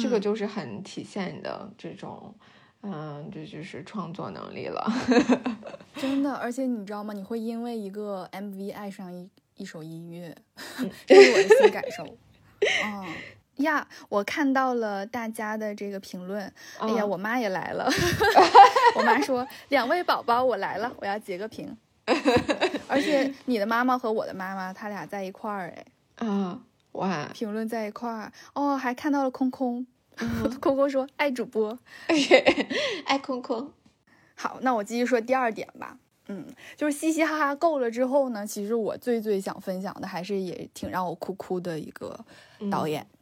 [0.01, 2.34] 这个就是很体现你的这种，
[2.82, 4.91] 嗯，这就是创作能力了。
[5.97, 7.13] 真的， 而且你知道吗？
[7.13, 10.36] 你会因为一个 MV 爱上一一首音乐，
[11.06, 12.03] 这是我的新感受。
[12.03, 13.06] 哦
[13.57, 16.51] 呀，我看到了大家的这个评论。
[16.79, 17.89] 哎呀，我妈也来了。
[18.95, 21.75] 我妈说：“两位宝宝，我来了，我要截个屏。
[22.87, 25.73] ”而且你的妈妈和我的妈妈，他俩在一块儿
[26.17, 26.59] 哎，啊，
[26.93, 29.85] 哇，评论在一块儿哦，还看到了空空，
[30.59, 31.77] 空空说爱主播，
[33.05, 33.71] 爱空空。
[34.35, 35.97] 好，那我继续说第二点吧。
[36.27, 36.45] 嗯，
[36.77, 42.17] 就是嘻嘻哈哈够了之后呢，其实我最最想分享的还是也挺让我哭哭的一个
[42.71, 43.17] 导演，嗯，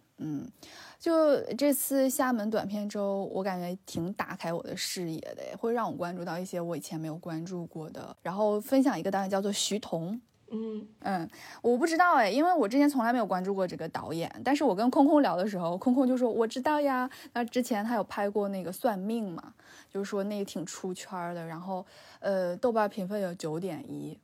[0.99, 8.15] 就这次厦门短片周，我感觉挺打开我的视野的，会让我关注到一些我以前没有关注过的。
[8.21, 10.21] 然后分享一个导演叫做徐彤。
[10.53, 11.29] 嗯嗯，
[11.61, 14.29] 我不知道哎，因为我之前从来没有关注过这个导演。
[14.43, 17.09] 但是我跟空空聊的时候，空空就说我知道呀。
[17.33, 19.53] 那之前他有拍过那个算命嘛，
[19.89, 21.43] 就是说那个挺出圈的。
[21.47, 21.85] 然后
[22.19, 24.19] 呃，豆瓣评分有九点一。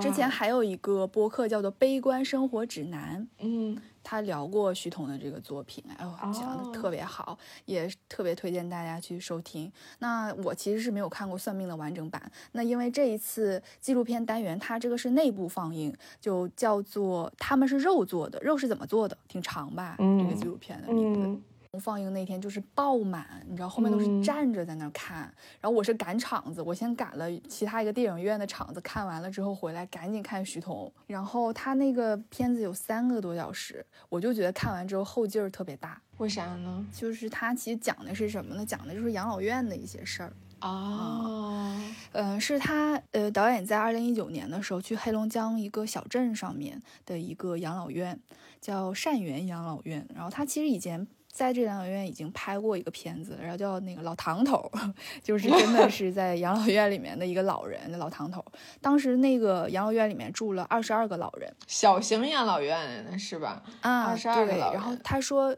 [0.00, 3.80] 之前还有一个播客叫做《悲观生活指南》，嗯。
[4.04, 9.72] 他聊过徐彤的这个作品，哎呦，讲的特别好，也特别推荐大家去收听。
[9.98, 19.16] 那我其实是没有看过《算命》的完整版，那因为这一次纪录片单元，它这个是内部放映，就叫做他们是肉做的，肉是怎么做的？
[19.26, 19.96] 挺长吧？
[19.98, 21.40] 这个纪录片的名字。
[21.78, 25.22] 放映那天就是爆满，你知道后面都是站着在那看，
[25.60, 36.86] 然后我是赶场子，我先赶了其他一个电影院的场子，看完了之后回来赶紧看徐彤，然后他那个片子有三个多小时，我就觉得看完之后后劲儿特别大，为啥呢？
[36.92, 38.64] 就是他其实讲的是什么呢？
[38.64, 41.78] 讲的就是养老院的一些事儿哦，
[42.12, 48.18] 嗯，是他呃导演在二零一九年的时候去黑龙江一个小镇上面的一个养老院，
[48.60, 51.06] 叫善园养老院，然后他其实以前。
[51.34, 54.70] 在这养老院已经拍过一个片子，然后叫那个老唐头，
[55.20, 58.42] 就是真的是在养老院里面的一个老人，老唐头。
[58.80, 63.64] 当时那个养老院里面住了二十二个老人，小型养老院是吧？
[63.80, 64.74] 啊，二十二个老人。
[64.74, 65.54] 然后他说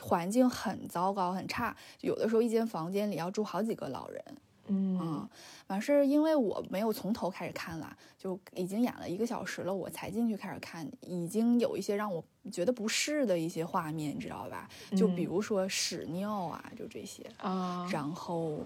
[0.00, 4.24] 环境很糟糕，很差，有的时候一间房间里要住好几个老人。
[4.66, 5.28] 嗯，
[5.68, 14.68] 完事儿，因为我没有从头开始看了，就已经演了一个小时了，我才进去开始看，已经有一些让我觉得不适的一些画面，你知道吧？
[14.96, 17.88] 就比如说屎尿啊，就这些啊。
[17.90, 18.60] 然后，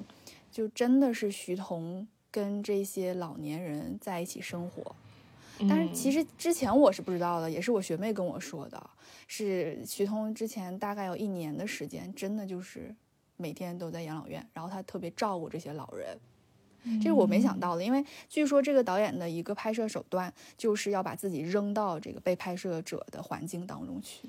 [0.50, 4.94] 就真的是徐彤跟这些老年人在一起生活，
[5.68, 8.90] 但是其实之前我是不知道的，也是我学妹跟我说的，
[9.26, 12.94] 是徐彤之前大概有一年的时间，真的就是。
[13.38, 16.18] 每天都在养老院，然后他特别照顾这些老人，
[17.01, 17.83] 这是我没想到的。
[17.83, 24.29] 因为据说这个导演的一个拍摄手段就是要把自己扔到这个被拍摄者的环境当中去。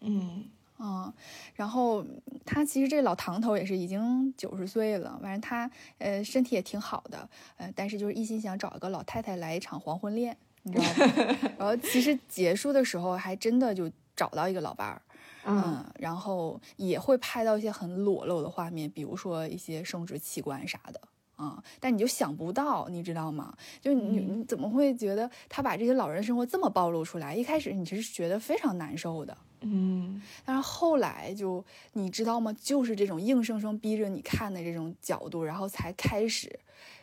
[0.00, 0.44] 嗯
[0.78, 1.12] 嗯，
[1.54, 2.04] 然后
[2.44, 11.36] 他其实这老唐头也是已经九十岁了，反正他呃身体也挺好的，呃，但是就是一心想找一个老太太来一场黄昏恋，你知道吗？
[11.56, 15.00] 然后其实结束的时候还真的就找到一个老伴儿。
[15.46, 21.00] 嗯，然后也会拍到一些很裸露的画面，比如说一些生殖器官啥的
[21.36, 21.62] 啊。
[21.80, 23.56] 但你就想不到，你知道吗？
[23.80, 27.34] 就你你怎么会觉得他把这些老人的生活这么暴露出来？
[27.34, 30.22] 一开始你其实觉得非常难受的，嗯。
[30.44, 32.52] 但是后来就你知道吗？
[32.60, 36.58] 就是这种硬生生逼着你看的这种角度，然后才开始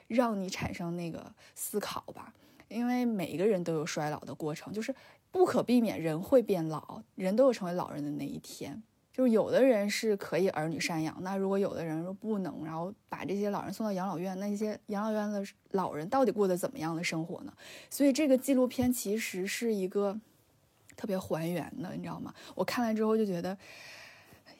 [0.07, 2.33] 让你产生那个思考吧。
[2.67, 4.93] 因为每一个人都有衰老的过程，就是。
[5.33, 8.83] 不可避免，人会变老，人都有成为老人的那一天。
[9.13, 17.53] 就是有的人是可以儿女赡养，那如果有的人说不能，然后把这些老人送到养老院，那些养老院的老人到底过得怎么样的生活呢？
[17.89, 20.17] 所以这个纪录片其实是一个
[20.95, 22.33] 特别还原的，你知道吗？
[22.55, 23.57] 我看了之后就觉得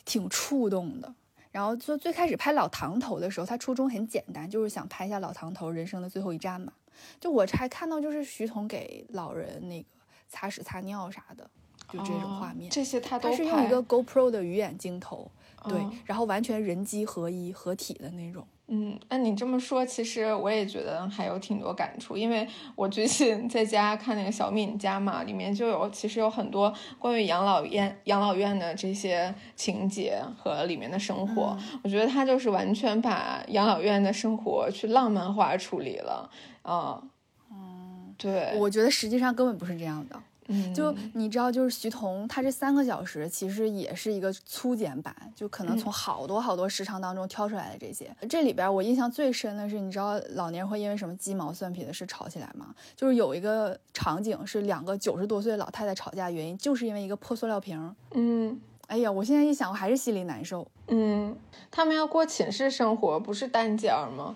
[0.04, 1.14] 挺触动的。
[1.52, 6.74] 然后就最开始拍老唐头的时候，他初衷很简单，就是想拍一下老唐头人生的最后一站嘛。
[7.20, 9.88] 就我还看到就是徐彤给老人那个。
[10.34, 11.52] 擦屎擦尿啥的，
[11.92, 15.30] 就这种画面，这些他都是用一个 GoPro 的鱼眼镜头，
[15.66, 18.46] 对，然后完全人机合一合体的那种。
[18.74, 36.30] 嗯，那你这么说，其实我也觉得还有挺多感触，因为我最近在家看那个小敏家嘛，里面就有其实有很多关于养老院养老院的这些情节和里面的生活，我觉得他就是完全把养老院的生活去浪漫化处理了，
[36.62, 37.04] 啊。
[37.52, 40.18] 嗯对，我觉得实际上根本不是这样的。
[40.48, 48.14] 嗯，就你知道，就是徐彤他这三个小时其实也是一个粗剪版，就可能从好多好多时长当中挑出来的这些。
[48.30, 52.74] 这里边我印象最深的是，你知道老年人会因为什么鸡毛蒜皮的事吵起来吗？
[52.96, 57.96] 就是有一个场景是两个九十多岁的老太太吵架，原因就是因为一个破塑料瓶。
[58.14, 60.68] 嗯，哎呀，我现在一想，我还是心里难受。
[60.88, 61.36] 嗯，
[61.70, 64.36] 他们要过寝室生活，不是单间吗？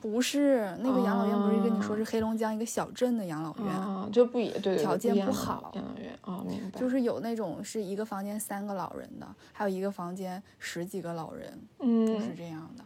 [0.00, 5.70] 不是那个养老院，不是跟你说是黑龙江一个小镇的养老院，就不也对条件不好。
[5.74, 6.80] 养老院哦，明白。
[6.80, 12.84] 就是有那种是一个房间三个老人的，还有一个房间十几个老人，嗯，就是这样的。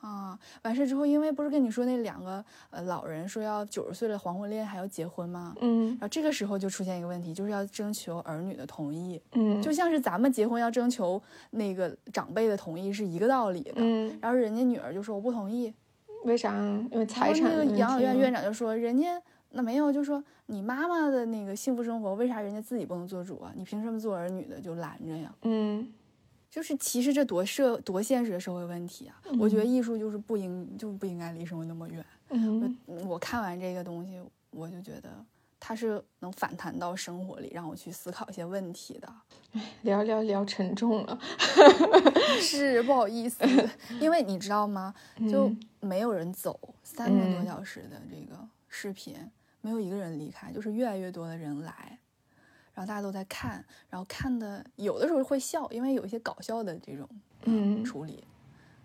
[0.00, 5.56] 啊，完事之后，因为不是跟你说那两个呃老人说要九十岁了黄昏恋还要结婚吗？
[5.60, 9.20] 嗯，然后这个时候就出现一个问题，就是要征求儿女的同意。
[9.32, 13.72] 嗯，就像是咱们结婚要征求那个长辈的同意是一个道理的。
[13.76, 15.74] 嗯，然后人家女儿就说我不同意。
[16.24, 16.52] 为啥？
[16.90, 17.50] 因为财产。
[17.50, 23.52] 那个养老院院长就说：“人家那没有，就说你妈妈的那个幸福生活，为啥人家自己不能做主啊？
[23.56, 25.92] 你凭什么做儿女的就拦着呀？”嗯，
[26.50, 29.20] 就是其实这多社多现实的社会问题啊！
[29.38, 32.04] 我觉得艺术就是不应就不应该离生活那么远。
[32.30, 32.76] 嗯，
[33.06, 35.10] 我看完这个东西，我就觉得。
[35.60, 39.12] 它是能反弹到生活里，让我去思考一些问题的。
[39.82, 41.18] 聊聊聊沉重了，
[42.40, 43.44] 是不好意思，
[44.00, 44.94] 因为你知道吗？
[45.30, 49.16] 就没有人走，三个多小时的这个视频，
[49.60, 51.98] 没有一个人离开，就是越来越多的人来，
[52.74, 57.08] 然后大家都在看，然后看的有的时候会笑，因为有一些搞笑的这种
[57.44, 58.22] 嗯处理，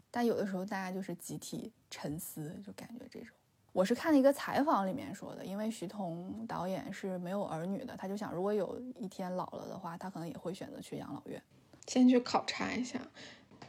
[0.09, 3.29] 但有的时候大家就是集体沉思，就感觉这种。
[3.73, 11.41] 我是看了一个采访里面说的，因为徐彤导演是没有儿女的，他就想如果有一天老了的话，他可能也会选择去养老院，
[11.88, 12.99] 先去考察一下。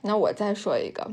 [0.02, 1.10] 那我再说一个，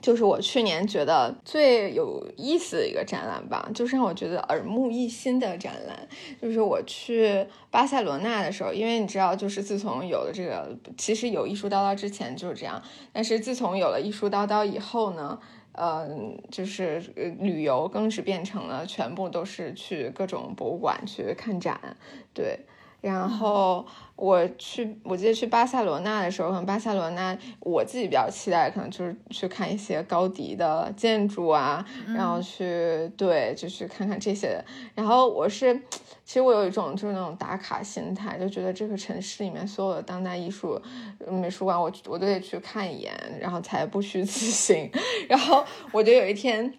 [0.00, 6.08] 就是我去年觉得最有意思的一个展览吧，就是让我觉得耳目一新的展览，
[6.40, 12.80] 就是我去巴塞罗那的时候，因为你知道，就是自从有了这个，其实有艺术叨叨之前就是这样，
[13.12, 15.40] 但是自从有了艺术叨叨以后呢。
[15.76, 16.98] 嗯，就是
[17.40, 21.78] 旅游更是变成了全部都是去各种博物馆去看展，
[22.34, 22.58] 对。
[23.06, 34.64] 然后我去，我记得去巴塞罗那的时候，可能巴塞罗那我自己比较期待，可能就是去看一些高迪的建筑啊，然后去对，就去看看这些。
[34.94, 35.80] 然后我是。
[36.24, 40.82] 其实我有一种就是那种打卡心态，就觉得这个城市里面所有的当代艺术
[41.30, 44.90] 美术馆，我我都得去看一眼，然后才不虚此行。
[45.28, 46.74] 然后我就有一天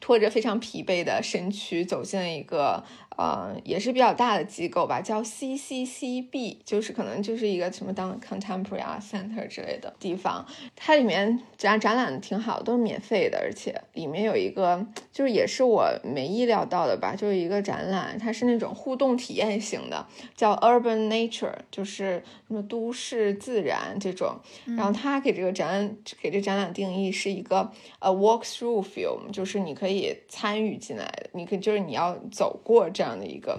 [0.00, 2.82] 拖着非常疲惫的身躯走进了一个。
[3.16, 10.46] 呃，也是比较大的机构吧，叫 CCCB，就是可能就是一个什么当 Contemporary Center 之类的地方。
[10.74, 24.34] 它里面展展览挺好，都是免费的，而且里面有一个就是也是我没意料到的吧，就是一个展览，它是那种互动体验型的，叫 Urban Nature，就是什么都市自然这种。
[24.64, 33.01] 然后它给这个展给这展览定义是一个呃 walk through film，就是你可以参与进来，你可以就是你要走过这。
[33.02, 33.58] 这样的一个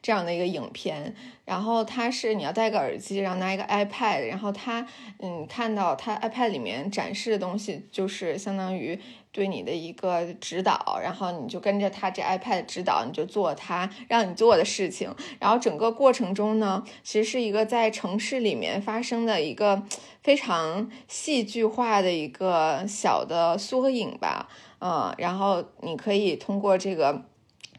[0.00, 4.86] 这样的一个影片，然后它是你要戴个耳机，然后拿一个 iPad，然后它
[5.18, 8.98] 嗯看到它 iPad 里面展示的东西，就是相当于
[9.30, 15.14] 对你的一个指导，然后你就跟着它这 iPad 指导，你就做它让你做的事情。
[15.38, 19.82] 然后整个过程中呢，其实是一个在城市里面发生的一个
[20.22, 24.48] 非常戏剧化的一个小的缩影吧，
[24.80, 27.26] 嗯，然后你可以通过这个。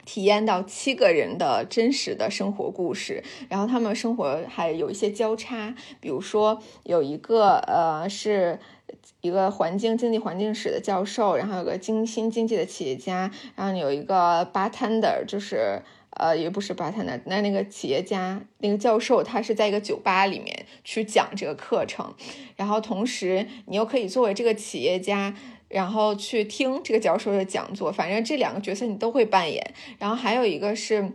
[0.09, 8.57] 体验到七个人的真实的生活故事，然后他们生活还有一些交叉，比如说有一个呃是
[9.21, 22.15] 一个环境经济环境史的教授，然后有个精新经济的企业家，然后有一个 bartender，就是呃也不是 bartender，那那个企业家那个教授他是在一个酒吧里面去讲这个课程，
[22.55, 25.35] 然后同时你又可以作为这个企业家。
[25.69, 29.73] 然后去听这个教授的讲座，反正这两个角色你都会扮演。
[29.97, 31.11] 然后还有一个是，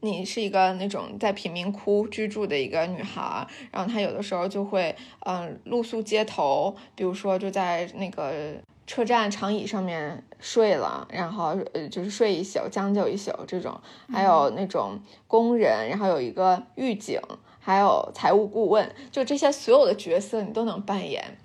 [0.00, 4.94] 你是一个那种在贫民窟居住的一个女孩，然后她有的时候就会
[5.26, 8.54] 嗯露宿街头，比如说就在那个
[8.86, 13.80] 车站长椅上面睡了，然后呃就是睡一宿将就一宿这种。
[14.12, 17.20] 还有那种工人，然后有一个狱警，
[17.58, 21.38] 还有财务顾问，就这些所有的角色你都能扮演。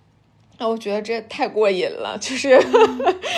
[0.58, 2.60] 那我觉得这太过瘾了，就是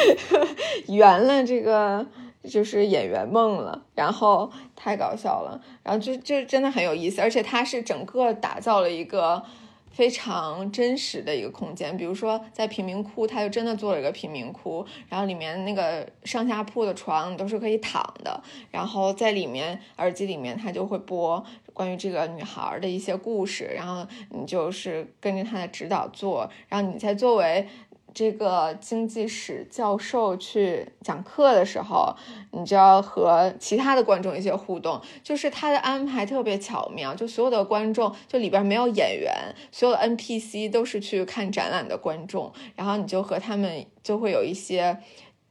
[0.88, 2.06] 圆了这个
[2.44, 9.44] 就是演员梦了，然后太搞笑了，然后就就真的很有意思，而且他是整个打造了一个。
[9.90, 21.44] 非常真实的一个空间，比如说在贫民窟，他就真的做了一个贫民窟，然后里面那个上下铺的床都是可以躺的，然后在里面耳机里面他就会播
[21.78, 27.68] 关于这个女孩的一些故事，然后你就是跟着她的指导做，然后你在作为。
[28.14, 32.16] 这个经济史教授去讲课的时候，
[32.52, 39.32] 你就要和其他的观众一些互动，就是他的安排特别巧妙，就所有的观众就里边没有演员，
[39.72, 44.98] 所有的 NPC 都是去看展览的观众，然后你就和他们就会有一些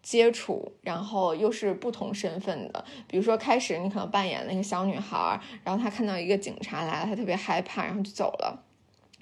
[0.07, 8.62] 接触，然后又是不同身份的，比如说开始你可能扮演那个小女孩，然后她看到一个警察来了，她特别害怕，然后就走了。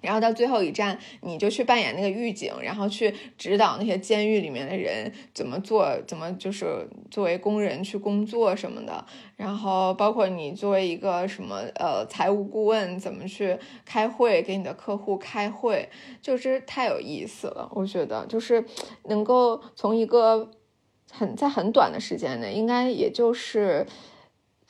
[0.03, 9.03] 然后到最后一站，你就去扮演那个狱警，然后去指导那些监狱里面的人怎么做，怎么就是作为工人去工作什么的。
[9.37, 15.89] 然后包括你作为一个什么呃财务顾问，怎么去开会，给你的客户开会，
[16.21, 17.71] 就是太有意思了。
[17.73, 18.63] 我觉得就是
[19.05, 20.51] 能够从一个
[21.17, 23.87] 很在很短的时间内，应该也就是。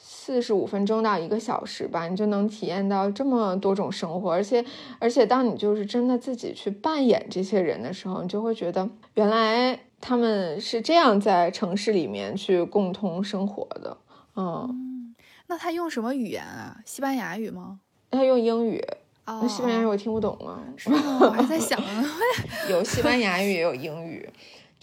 [0.07, 4.63] 四十五分钟到一个小时吧，你就能体验到这么多种生活，而且，
[4.99, 13.97] 而且当你就是真的自己去扮演这些人的时候，你就会觉得原来他们是这样在城市里面去共同生活的。
[14.37, 15.15] 嗯，
[15.47, 16.77] 那他用什么语言啊？
[16.85, 17.81] 西班牙语吗？
[18.11, 18.83] 他用英语。
[19.27, 20.61] 那西班牙语我听不懂啊。
[20.77, 21.19] 是吗？
[21.23, 21.81] 我还在想，
[22.71, 24.29] 有西班牙语也有英语，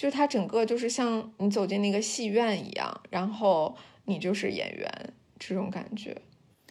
[0.01, 5.13] 就是它整个就是像你走进那个戏院一样，然后你就是演员。
[5.37, 6.15] 这种感觉，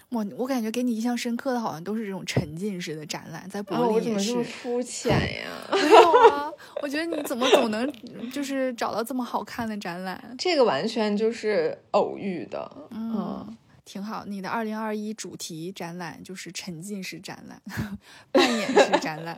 [0.09, 4.11] 我我感觉给你印象深刻的，好像都是这种沉浸式的展览，在柏林也是。
[4.11, 5.11] 我怎么这么肤浅
[5.43, 5.49] 呀？
[5.73, 6.53] 没有啊，
[6.83, 7.93] 我觉得你怎么总能
[8.33, 10.23] 就是找到这么好看的展览？
[10.37, 14.25] 这个完全就是偶遇的，嗯，挺好。
[14.27, 17.61] 你的二零二一主题展览就是沉浸式展览、
[18.31, 19.37] 扮演式展览、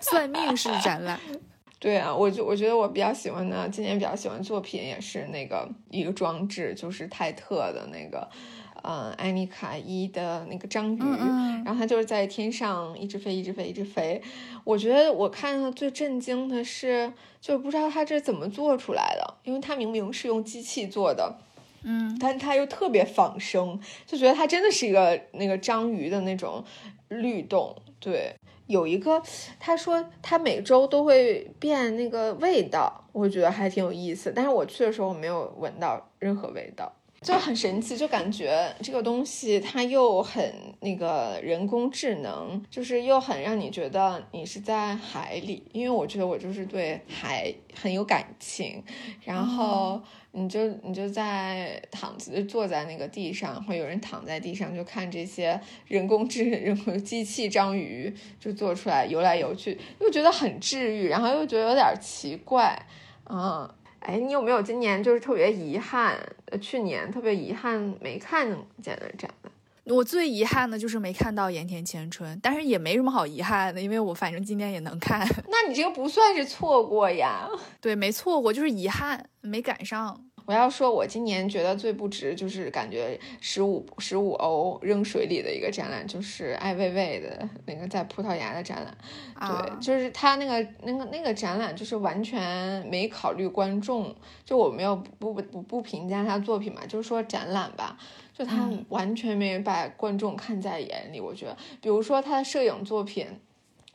[0.00, 1.18] 算命式展览。
[1.82, 8.28] 对啊，我就我觉得我比较喜欢的，今年比较喜欢作品也是那个一个装置，就是泰特的那个。
[8.84, 10.98] 嗯，艾妮卡伊的那个章鱼，
[11.64, 14.20] 然后它就是在天上一直飞，一直飞，一直飞。
[14.64, 21.38] 我觉得我看到最震惊的是，就不知道它这怎么做出来的，因为它明明是用机器做的，
[21.84, 26.64] 嗯，但它又特别仿生，就觉得它真的是一个那个章鱼的那种
[27.06, 27.76] 律动。
[28.00, 28.34] 对，
[28.72, 29.22] 有一个
[29.60, 34.32] 他说他每周都会变那个味道，我觉得还挺有意思。
[34.34, 36.90] 但是我去的时候我没有闻到任何味道。
[37.22, 48.82] 就很神奇，就感觉这个东西它又很那个人工智能，就是又很让你觉得你是在海里，因为我觉得我就是对海很有感情。
[49.24, 50.00] 然后
[50.32, 62.84] 你就你就在躺着坐在那个地上，会有人躺在地上就看这些人工智人工机器章鱼就做出来游来游去，又觉得很治愈，然后又觉得有点奇怪，
[63.30, 63.72] 嗯。
[64.04, 66.18] 哎，你有没有今年就是特别遗憾？
[66.46, 68.46] 呃，去年特别遗憾没看
[68.82, 69.52] 见的展览。
[69.84, 75.26] 我最遗憾的就是没看到盐田千春，但是也没什么好遗憾的，因为我反正今年也能看。
[75.48, 77.48] 那你这个不算是错过呀？
[77.80, 80.24] 对，没错过，就是遗憾没赶上。
[80.44, 88.96] 我要说，我今年觉得最不值，就是感觉十五十五欧扔水里的一个展览，就是艾未未的那个在葡萄牙的展览。
[89.40, 94.14] 对，就是他那个那个那个展览，就是完全没考虑观众。
[94.44, 97.96] 就我没有不不不不评价他作品嘛，就是说展览吧，
[98.36, 101.20] 就他完全没把观众看在眼里。
[101.20, 103.26] 我觉得，比如说他的摄影作品。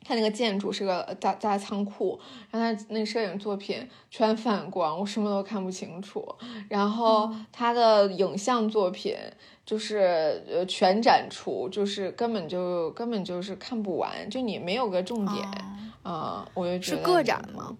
[0.07, 2.17] 他那个建筑是个大大仓库，
[2.49, 6.25] 然后他那摄影作品全反光，我什么都看不清楚。
[6.69, 9.17] 然后他的影像作品
[9.65, 15.45] 就是呃全展出，就是根本就根本就是看不完，就你没有个重点
[16.03, 16.49] 啊。
[16.53, 17.75] 我就觉得是个展吗？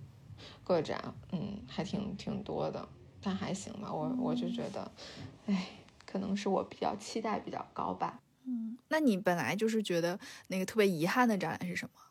[0.65, 1.01] 个展，
[1.31, 2.85] 嗯，还挺挺多的，
[3.21, 3.89] 但还行吧。
[3.89, 4.91] 我我就觉得，
[5.45, 5.65] 哎，
[6.05, 8.19] 可能是我比较期待比较高吧。
[8.43, 12.01] 嗯，那你本来就是觉得那个特别遗憾的展览是什么？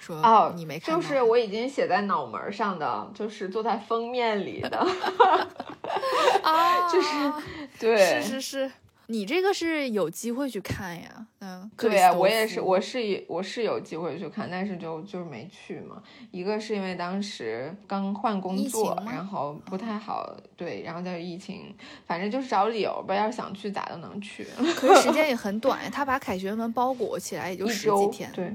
[0.00, 4.78] 说哦，你没看，就是我已经写在脑门上的，就是坐在封面里的，
[6.42, 7.32] 啊，就是
[7.78, 8.72] 对，是是是，
[9.06, 16.02] 你这个是有机会去看呀，嗯，对呀，我也是，我是我是有机会去看，但是就就是没去嘛。
[16.30, 21.74] 一个是因为当时刚换工作，然后不太好，对，然后再疫情，
[22.06, 23.14] 反正就是找理由吧。
[23.14, 24.46] 要是想去，咋都能去。
[24.76, 28.54] 可是时间也很短呀，他把凯旋门包裹起来也就十几天，对。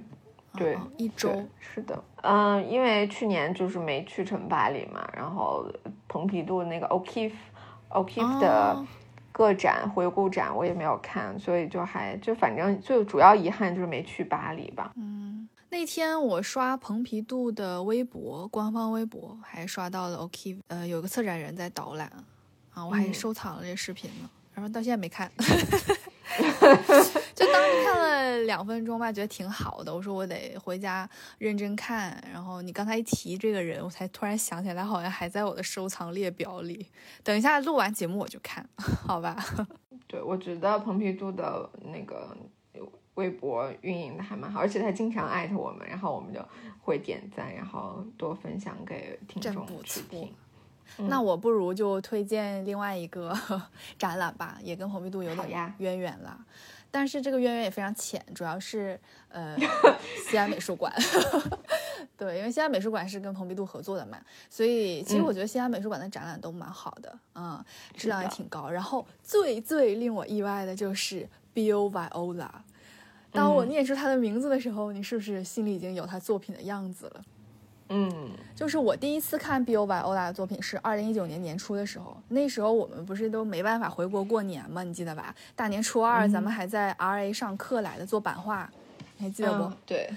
[0.56, 5.66] 对，一周是的，嗯，因为去年就是没去成巴黎嘛，然后
[6.08, 8.86] 蓬皮杜那个 O'Keefe，O'Keefe 的
[9.32, 14.92] 个展回顾展我也没有看，所以就还就反正最主要遗憾就是没去巴黎吧。
[14.96, 22.12] 嗯，那天我刷蓬皮杜的微博，官方微博还刷到了 O'Keefe，呃，有个策展人在导览
[22.76, 25.32] 啊，我还收藏了这视频呢，然后到现在没看。
[27.36, 29.94] 就当时看了两分钟吧，觉得挺好的。
[29.94, 32.22] 我说我得回家认真看。
[32.32, 36.88] 然后你刚才一提这个人，我才突然想起来，好像还在我的收藏列表里。
[37.24, 39.36] 等一下录完节目我就看， 好吧？
[40.08, 42.36] 对，我觉得蓬皮杜的那个
[43.16, 46.40] 微博运营的还蛮好，而且他经常艾特我们，然后我们就
[46.82, 50.32] 会点赞，然后多分享给听众去听。
[50.98, 53.36] 那我不如就推荐另外一个
[53.98, 56.38] 展览吧，也跟蓬皮杜有点渊源了。
[56.96, 59.58] 但是这个渊源也非常浅，主要是呃
[60.30, 60.94] 西安美术馆。
[62.16, 67.66] 对，因为西安美术馆是跟蓬皮杜合作的嘛，所以其实我觉得西安美术馆的展览都蛮好的，嗯，
[67.96, 68.70] 质量也挺高。
[68.70, 72.52] 然后最最令我意外的就是 Bill Viola。
[73.32, 77.26] 当我念出他的名字的时候，你是不是心里已经有他作品的样子了？
[77.96, 84.82] 嗯，就是我第一次看 Bill Viola 的作品是二零一九年年初的时候，那时候我们不是都没办法回国过年吗？
[84.82, 85.36] 你记得吧？
[85.56, 88.68] 大年初二咱们还在 RA 上课来的，做版画，
[89.18, 89.72] 你还记得不？
[89.86, 90.10] 对。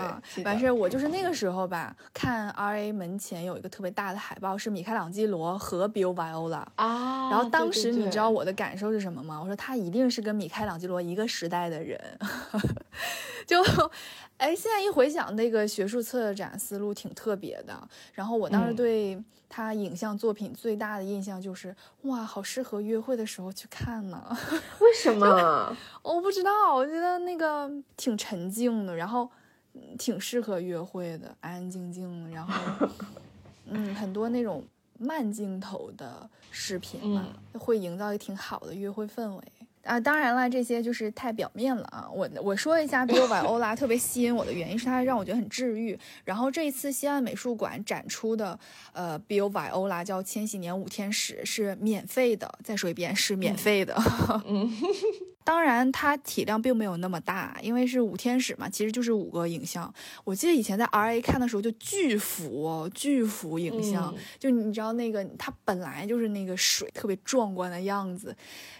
[0.00, 7.30] 啊，完事儿我就是那个时候吧，看 R A 门前有一个特别大的海报，是米开朗基罗和 Bill Viola 啊。
[7.30, 9.40] 然后当时你知道我的感受是什么吗？
[9.40, 12.00] 我说他一定是跟米开朗基罗一个时代的人。
[13.46, 13.62] 就，
[14.38, 17.76] 哎，现在一回想，那个学术策展思路挺特别的。
[18.14, 24.24] 然后我当时对他影像作品最大的印象就是，哇，好适合约会的时候去看呢。
[24.80, 25.76] 为什么？
[26.02, 29.30] 我不知道，我觉得那个挺沉静的，然后。
[29.98, 32.88] 挺适合约会的，安安静静，然后，
[33.66, 34.64] 嗯，很多那种
[34.98, 39.42] 慢镜头的视频嘛，会营造一个挺好的约会氛围
[39.82, 39.98] 啊。
[39.98, 42.08] 当然了，这些就是太表面了啊。
[42.12, 45.98] 我我说一下 Bill Viola 特别吸引我的原因是它让我觉得很治愈。
[46.24, 48.58] 然后这一次西安美术馆展出的
[48.92, 53.94] 呃 Bill Viola 叫《千禧年五天使》是免费的，再说一遍是免费的。
[54.46, 54.70] 嗯。
[55.44, 59.92] 当然，它体量并没有那么大，因为是五天使嘛，其实就是五个影像。
[60.24, 68.34] 我记得以前在 R A 看的时候，就巨幅、巨幅影像，就你知道那个它本来就是那个水特别壮观的样子，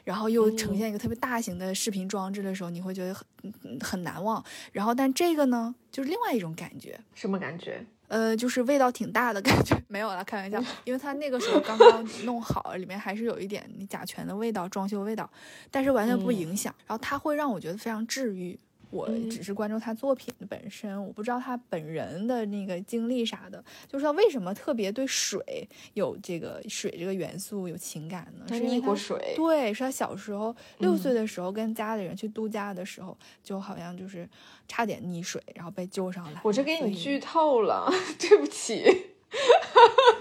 [0.05, 4.43] 然后又呈现一个特别大型的视频装置的时候，你会觉得很很难忘。
[4.73, 7.85] 然后，但这个呢，就是另外一种感觉，什么感觉？
[8.15, 15.29] 呃，就是味道挺大的感觉， 没有了，开玩笑，因为它那个时候刚刚弄好，里面还是有一点甲醛的味道，装修味道，
[15.69, 16.73] 但是完全不影响。
[16.87, 18.57] 然后它会让我觉得非常治愈。
[18.91, 28.47] 我只是关注他作品的本身，我不知道他本人的那个经历啥的，就是他为什么特别对水有这个水这个元素有情感呢？
[28.49, 29.35] 是溺过水？
[29.37, 34.29] 对，是他小时候六岁的时候跟家里人去度假的时候，就好像就是
[34.69, 36.41] 差点溺水，然后被救上来。
[36.45, 38.85] 我这给你剧透了，对不起。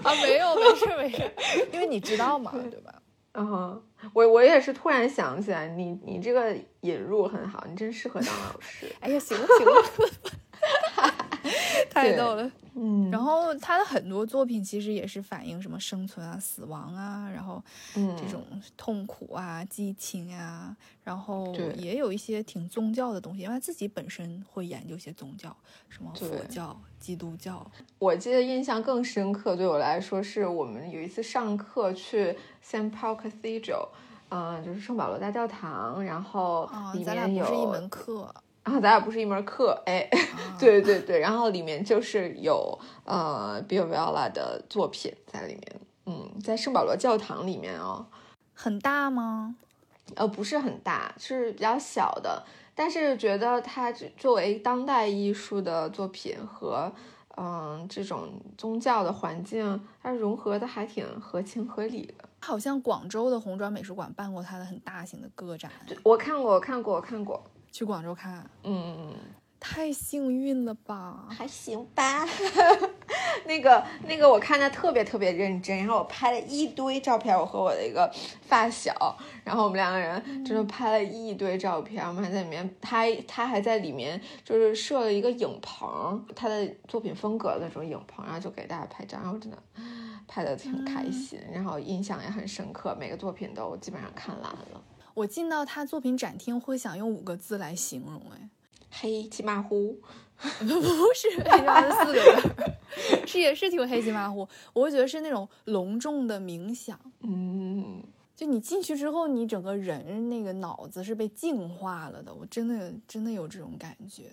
[0.02, 1.30] 啊，没有，没事没事，
[1.72, 3.00] 因为你知道嘛，对吧？
[3.36, 3.82] 嗯，
[4.12, 8.86] 我我也是突然想起来，你你这个引入很好，你真适合当老师。
[9.00, 9.82] 哎呀，行了行了，
[11.94, 12.50] 太逗了。
[12.76, 17.62] 嗯，然后他的很多作品其实也是反映什么生存啊、死亡啊，然后
[17.94, 18.42] 这种
[18.76, 25.56] 痛苦啊、激情啊，然后也有一些挺宗教的东西，因为他自己本身会研究一些宗教，
[25.88, 27.64] 什么佛教、基督教。
[28.00, 32.36] 我记得印象更深刻，对我来说是我们有一次上课去
[32.68, 33.86] Saint Paul Cathedral，
[34.30, 38.34] 嗯，就是圣保罗大教堂，然后里面有一门课。
[38.64, 40.08] 然后咱俩不是一门课，哎，
[40.58, 48.06] 对对对，然后里面就是有呃 b i l l Viola 的作品在里面，嗯，在圣保罗教堂里面哦，
[48.54, 49.54] 很大吗？
[50.16, 52.42] 呃，不是很大，是比较小的，
[52.74, 56.90] 但是觉得它作为当代艺术的作品和
[57.36, 62.14] 嗯这种宗教的环境，它融合的还挺合情合理的。
[62.40, 65.70] 好像广州的红砖美术馆办过它的很大型的个展，
[66.02, 67.42] 我看过，我看过，我看过。
[67.74, 69.12] 去广州看，嗯，
[69.58, 71.26] 太幸运了吧？
[71.28, 72.24] 还行吧。
[73.46, 78.08] 那 个那个，我看他特别特别认真，然后我拍了一堆照片，我和我的一个
[78.42, 89.58] 发小，然后我们两个人真的拍了一堆照片，我们还在里面，他他还在里面就是设了一个影棚，他的作品风格的那种影棚，然后就给大家拍照，然后真的
[90.28, 94.80] 拍的挺开心，然后印象也很深刻，每个作品都基本上看完了。
[95.14, 98.50] 我进到他作品展厅会想用五个字来形容，哎，
[98.90, 99.96] 黑漆麻糊，
[100.36, 100.44] 不
[101.14, 104.46] 是黑漆麻糊四个字，是也是挺黑漆麻糊。
[104.72, 108.02] 我会觉得是那种隆重的冥想，嗯，
[108.34, 114.24] 就你进去之后，你整个人那个脑子是被净化了的，我真的真的有这种感觉。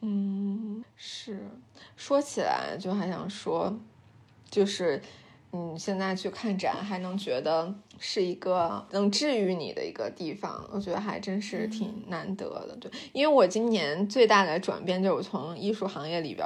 [0.00, 1.46] 嗯，是，
[1.96, 3.78] 说起来就还想说，
[4.50, 5.02] 就是。
[5.56, 12.76] 嗯，现在去看展还能觉得是一个能治愈你的一个地方，我觉得还真是挺难得的。
[12.80, 16.44] 对，因为我今年最大的转变就是从艺术行业里边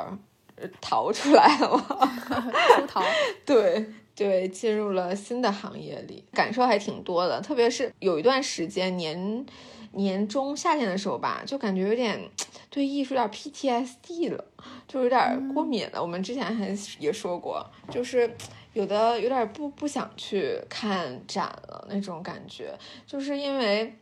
[0.79, 2.07] 逃出来了嘛，
[2.77, 3.03] 出逃。
[3.47, 7.41] 对对，进入了新的行业里，感受还挺多的。
[7.41, 9.47] 特别是有一段时间年
[9.93, 12.21] 年中夏天的时候吧，就感觉有点
[12.69, 14.45] 对艺术有点 PTSD 了，
[14.87, 16.03] 就有点过敏了。
[16.03, 18.31] 我们之前还也说过，就是。
[18.75, 23.99] 有的有点不不想去看展了那种感觉，就是因为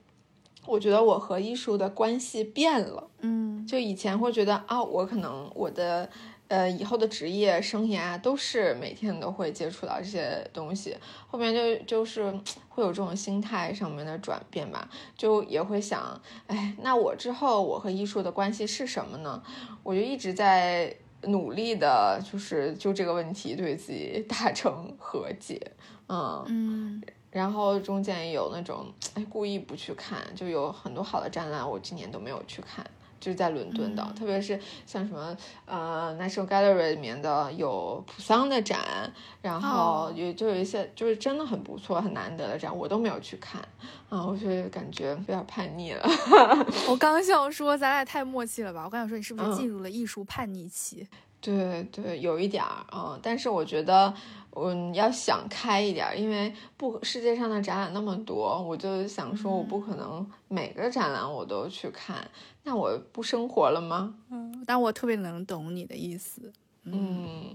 [0.67, 3.09] 我觉得我和艺术的关系变了。
[3.21, 6.09] 嗯，就以前会觉得啊，我可能我的
[6.49, 10.97] 呃以后的职业生涯都是每天都会接触到这些东西，
[11.29, 12.31] 后面就就是
[12.69, 19.43] 会有这种心态上面的转变吧，就也会想，哎，那我之后我和艺术的关系是什么呢？
[19.83, 20.95] 我就一直在
[21.27, 25.61] 努力的，就是就这个问题对自己达成和解，
[26.09, 27.03] 嗯嗯。
[27.31, 32.85] 然后中间有那种哎故意不去看，就有很多好的展览，我今年都没有去看，
[33.19, 39.12] 就是在伦敦的，特别是像什么呃 National Gallery 里面的有普桑的展，
[39.43, 43.61] 然后有就有一些就是真的很不错、很难得的展，我都没有去看
[44.09, 46.09] 啊，我就感觉有点叛逆了。
[46.89, 48.83] 我刚想说咱俩太默契了吧？
[48.85, 51.07] 我刚想说你是不是进入了艺术叛逆期？
[51.41, 54.12] 对对，有一点儿啊，但是我觉得。
[54.59, 62.27] 嗯，要想开一点，因为不世界上的展览那么多，我就想说，我不可能每个展览我都去看，
[62.63, 64.15] 那我不生活了吗？
[64.31, 66.51] 嗯，但我特别能懂你的意思。
[66.85, 67.55] 嗯，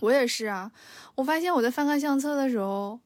[0.00, 0.70] 我也是啊，
[1.16, 3.00] 我发现我在翻看相册的时候。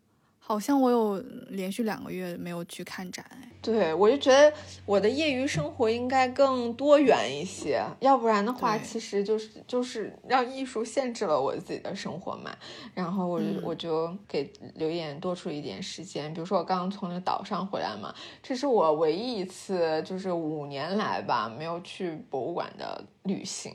[0.45, 1.19] 好像我有
[1.51, 4.53] 连续两个月没有去看展，哎，对我就觉得
[4.85, 12.51] 我的业余生活应该更多元一些，要不然的话，其实就是就是让艺术限制了我自己的生活嘛。
[12.93, 18.13] 然后我就我就给刘烨多出一点时间，比如说我刚刚从那个岛上回来嘛，
[18.43, 23.73] 这是我唯一一次就是五年来吧没有去博物馆的旅行。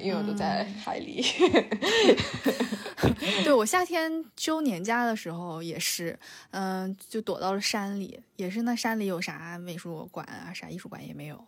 [0.00, 1.24] 因为我都在海里。
[3.44, 6.18] 对我夏天休年假的时候也是，
[6.50, 11.42] 嗯，就躲到了山里，也是那山里有啥美术馆啊，啥艺术馆也没有。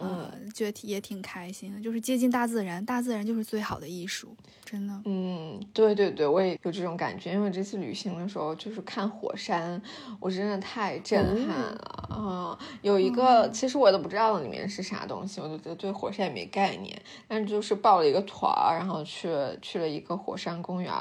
[0.00, 5.00] 嗯，觉得也挺开心的，就是接近大自然，大自然就是最好的艺术，真的。
[5.04, 9.80] 嗯，对对对，我也有这种感觉，因为这次旅行的时候就是看火山，
[10.20, 12.58] 我真的太震撼了啊！
[12.82, 19.28] 有一个，其实我都不知道里面是啥东西，我就觉得对火山也没概念，但是就是报了一个团儿，然后去
[19.60, 20.92] 去了一个火山公园，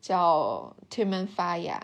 [0.00, 1.80] 叫 Timanfaya。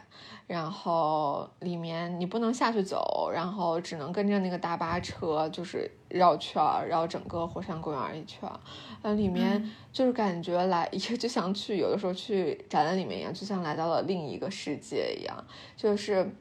[0.49, 8.59] 然后里面你不能下去走，然后只能跟着那个大巴车，就是绕圈儿，绕整个火山公园一圈儿。
[9.03, 15.44] 呃，里面就是感觉来， 也就像去有的时候去展览里面一样，就像来到了另一个世界一样，
[15.76, 16.34] 就是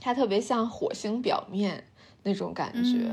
[0.00, 1.84] 它特别像火星表面。
[2.22, 3.10] 那种感觉，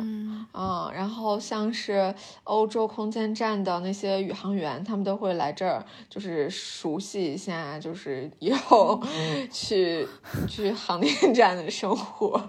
[0.53, 9.01] 嗯，然后像是欧洲空间站的那些宇航员，他们都会来这儿，就是熟悉一下，就是以后
[9.51, 10.07] 去
[10.47, 12.41] 去航天站的生活。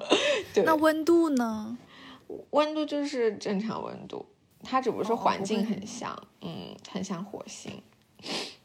[0.52, 1.76] 对，那温度呢？
[2.50, 4.26] 温度就是正常温度，
[4.62, 7.82] 它只不过说环境很像，嗯，很像火星。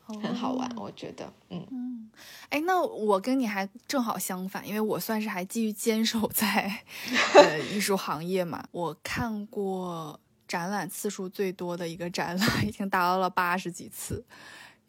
[0.05, 2.09] 很好玩，我觉得，嗯嗯，
[2.49, 6.83] 哎，那我跟你还正好相反，因为我算是还继续坚守在
[7.35, 8.63] 呃艺术行业嘛。
[8.71, 14.23] 我看过展览次数最多的一个展览，已经达到了八十几次，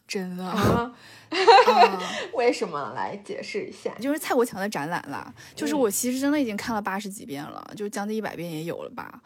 [0.06, 0.92] 真的啊？
[2.34, 2.92] 为什么？
[2.94, 3.94] 来解释一下。
[4.00, 9.22] 就是蔡国强的展览啦，就是我其实真的已经看了八十几遍了，就将近一百遍也有了吧。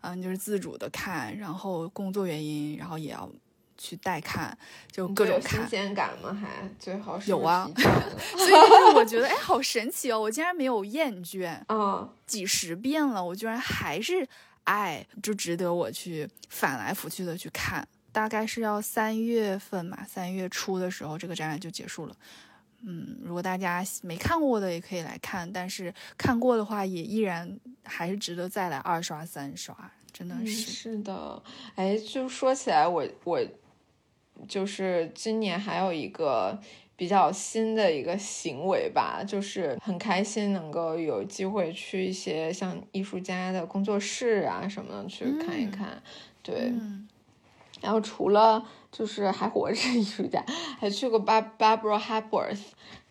[0.00, 3.30] 嗯，就是自主的看，然后工作原因，然后也要。
[3.78, 4.56] 去带看，
[4.90, 5.60] 就各种看。
[5.60, 6.34] 新鲜感吗？
[6.34, 7.70] 还最好是有啊。
[7.74, 10.20] 所以我觉得， 哎，好神奇哦！
[10.20, 14.28] 我竟然没有厌倦啊，几十遍了，我居然还是
[14.64, 17.86] 爱，就值得我去翻来覆去的去看。
[18.10, 22.16] 大概是要三月份嘛，三月初的时候，这个展览就结束了。
[22.82, 29.76] 嗯，如果大家没看过的也可以来看，但是看过的话，也依然还是值得再来二刷三刷。
[30.12, 31.40] 真的是是的，
[31.76, 33.40] 哎，就说起来，我我。
[34.46, 36.58] 就是今年还有一个
[36.96, 46.02] 比较新的一个行为吧，就是很开心能够有机会去一些像艺术家的工作室啊什么的去看一看，
[46.42, 46.72] 对。
[47.80, 50.44] 然后除了就是还活着艺术家，
[50.78, 52.60] 还去过 Bar Barbara Hepworth。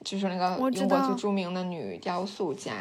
[0.05, 2.71] 就是那个英国最著名的女雕塑家，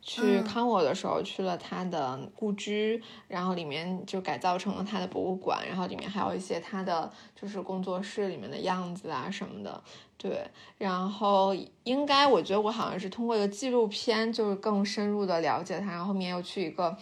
[0.00, 9.80] 去康沃的时候去了她的故居，然后里面就改造成了她的博物馆，然后里面还有一些她的就是工作室里面的样子啊什么的。
[10.16, 10.44] 对，
[10.78, 16.96] 然后应该我觉得我好像是通过一个纪录片，就是更深入的了解她，然后后面又去一个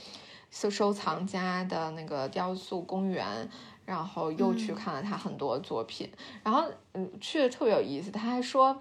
[0.51, 3.49] 收收藏家的那个雕塑公园，
[3.91, 6.09] 然后又去看了他很多作品，
[6.45, 8.81] 然后嗯去的特别有意思，他还说。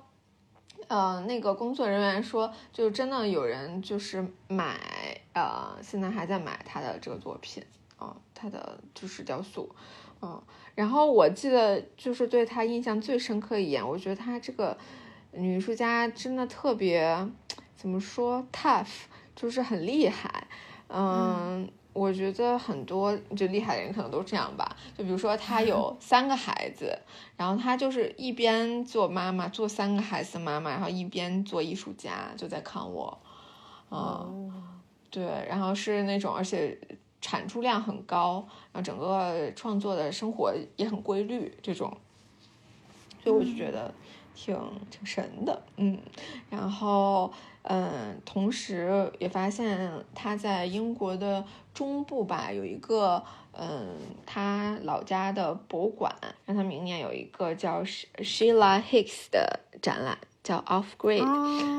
[0.87, 4.79] 呃，那个工作人员说，就真的有人就是买，
[5.33, 7.61] 呃，现在还在买他的这个作品，
[7.97, 9.69] 啊，他的就是雕塑，
[10.21, 10.41] 嗯，
[10.73, 14.75] 然后我记得就是对他印象最深刻一眼，我觉得他这个
[15.33, 17.29] 女艺术家真的特别，
[17.75, 19.03] 怎么说，tough，
[19.35, 20.47] 就是很厉害，
[20.87, 24.75] 嗯，我觉得很多就厉害的人可能都这样吧。
[24.97, 26.97] 就比如说他有 三个孩子，
[27.35, 33.17] 然后他就是一边做妈妈，做三个孩子的妈妈，然后一边做艺术家，就在看我。
[33.91, 34.51] 嗯，
[35.09, 36.77] 对，然后是那种，而且
[37.19, 41.91] 产出量很高，然后整个创作的生活也很规律，这种，
[43.23, 43.91] 所以我就觉得
[44.35, 44.55] 挺
[44.91, 45.97] 挺神的，嗯，
[46.51, 47.33] 然后
[47.63, 51.43] 嗯，同时也发现他在英国的
[51.79, 53.23] 中部吧，有一个
[53.53, 56.13] 嗯，他老家的博物馆，
[56.45, 60.17] 让他明年有一个叫 Sheila Hicks 的展览。
[60.41, 61.21] 叫 Off Grid，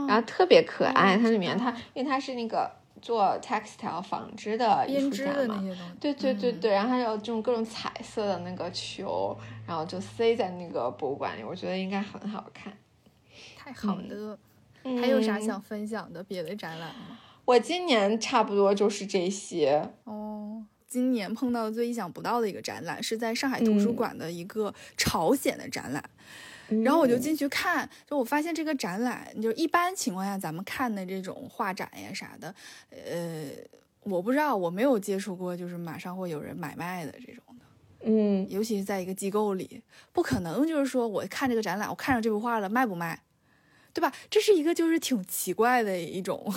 [0.07, 1.17] 然后特别可爱。
[1.17, 2.71] 它里面它因为它是那个
[3.03, 5.65] 做 textile 纺织的艺术家嘛，
[5.99, 6.71] 对对对对。
[6.71, 9.37] 然后还有这种各种彩色的那个球，
[9.67, 12.73] 然后就塞在那个博物馆里，我觉得应该很好看。
[13.57, 14.39] 太好了，
[15.01, 17.19] 还有啥想分享的别的展览吗？
[17.45, 20.65] 我今年差不多就是这些哦。
[20.87, 26.03] 今年碰到最意想不到的一个展览，是在上海图书馆的一个朝鲜的展览。
[26.85, 32.55] 然后我就进去看，就我发现这个展览，就一般情况下咱们看的这种画展呀啥的，
[32.91, 33.49] 呃，
[34.05, 37.65] 我不知道，我没有接触过，就是马上会有人买卖的这种的，
[38.05, 39.83] 嗯，尤其是在一个机构里，
[40.13, 43.21] 不可能就是说我看这个展览，我看上这幅画了，卖不卖，
[43.93, 44.13] 对吧？
[44.31, 46.53] 这是一个就是挺奇怪的一种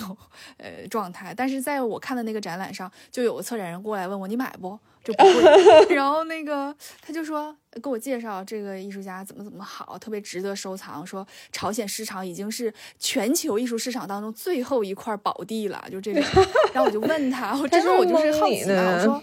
[0.58, 1.34] 呃状态。
[1.36, 4.78] 但是在我看的那个展览上，就有个策展人过来问我，你买不？
[5.04, 11.06] 就不会， 然后那个他就说给我介绍这个艺术家怎么怎么好，特别值得收藏。
[11.06, 16.22] 说朝鲜市场已经是全球艺术市场当中最后一块宝地了，就这个。
[16.72, 19.22] 然后我就问他，我真的我就是好奇嘛，我说，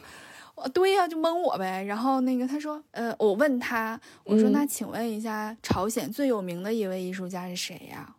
[0.55, 1.83] 哦对呀，就蒙我呗。
[1.83, 8.15] 然后那个他说，呃，我问他，我说那请问一下，朝鲜最有名的一位艺术家是谁呀？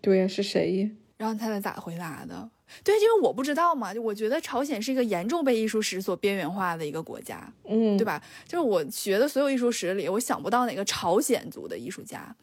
[0.00, 0.90] 对呀，是谁？
[1.16, 2.48] 然后他是咋回答的？
[2.84, 8.22] 对，因为我不知道嘛，就我觉得朝鲜是一个严重被艺术史所边缘化的一个国家，嗯，对吧？
[8.46, 12.34] 就是我学的所有艺术史里，我想不到哪个朝鲜族的艺术家。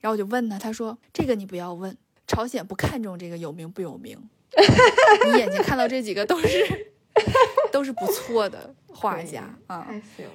[0.00, 1.94] 然后我就问他，他说：“这个你不要问，
[2.26, 4.16] 朝鲜不看重这个有名不有名，
[5.30, 6.94] 你眼睛看到这几个都是
[7.72, 9.88] 都是不错的画家啊。”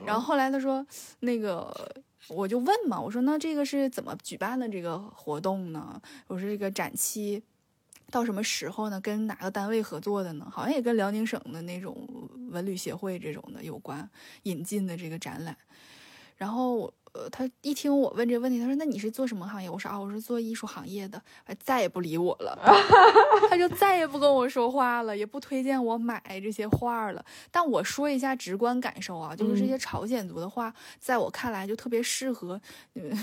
[0.05, 0.85] 然后后来他说
[1.21, 1.73] ：“那个，
[2.27, 6.01] 我就问嘛，我说那这个是怎么举办的这个活动呢？
[6.27, 7.43] 我说这个展期。”
[8.11, 9.01] 到什么时候呢？
[9.01, 10.47] 跟哪个单位合作的呢？
[10.51, 12.07] 好像也跟辽宁省的那种
[12.51, 14.07] 文旅协会这种的有关，
[14.43, 15.57] 引进的这个展览。
[16.37, 16.93] 然后。
[17.15, 21.21] 呃，他一听我问这个问题，他说：“那你是做什么行业？”我说：“啊，我是做艺术行业的。”
[21.63, 22.59] 再也不理我了，
[23.49, 27.23] 他就再也不跟我说话了，也不推荐我买这些画了。
[27.49, 32.59] 但我说一下直观感受啊，就是这些朝鲜族的画，在我看来就特别适合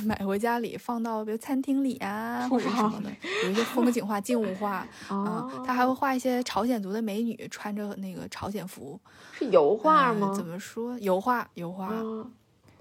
[0.07, 3.11] 买回家里放到比如餐厅里啊，或者什么的，
[3.45, 5.53] 有一些风景画、静物画啊。
[5.67, 8.99] 他还会画一些朝鲜族的美女穿着那个朝鲜服，
[9.33, 10.33] 是油画吗？
[10.35, 10.99] 怎么说？
[10.99, 11.93] 油画，油画。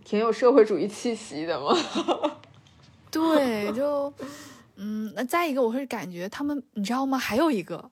[0.03, 1.75] 挺有社会主义气息的嘛，
[3.11, 4.11] 对，就，
[4.75, 7.17] 嗯，那再一个，我会感觉他们，你知道吗？
[7.17, 7.89] 还有一个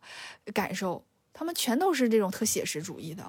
[0.54, 1.04] 感受，
[1.34, 3.24] 他们全都是这种特写实主义的，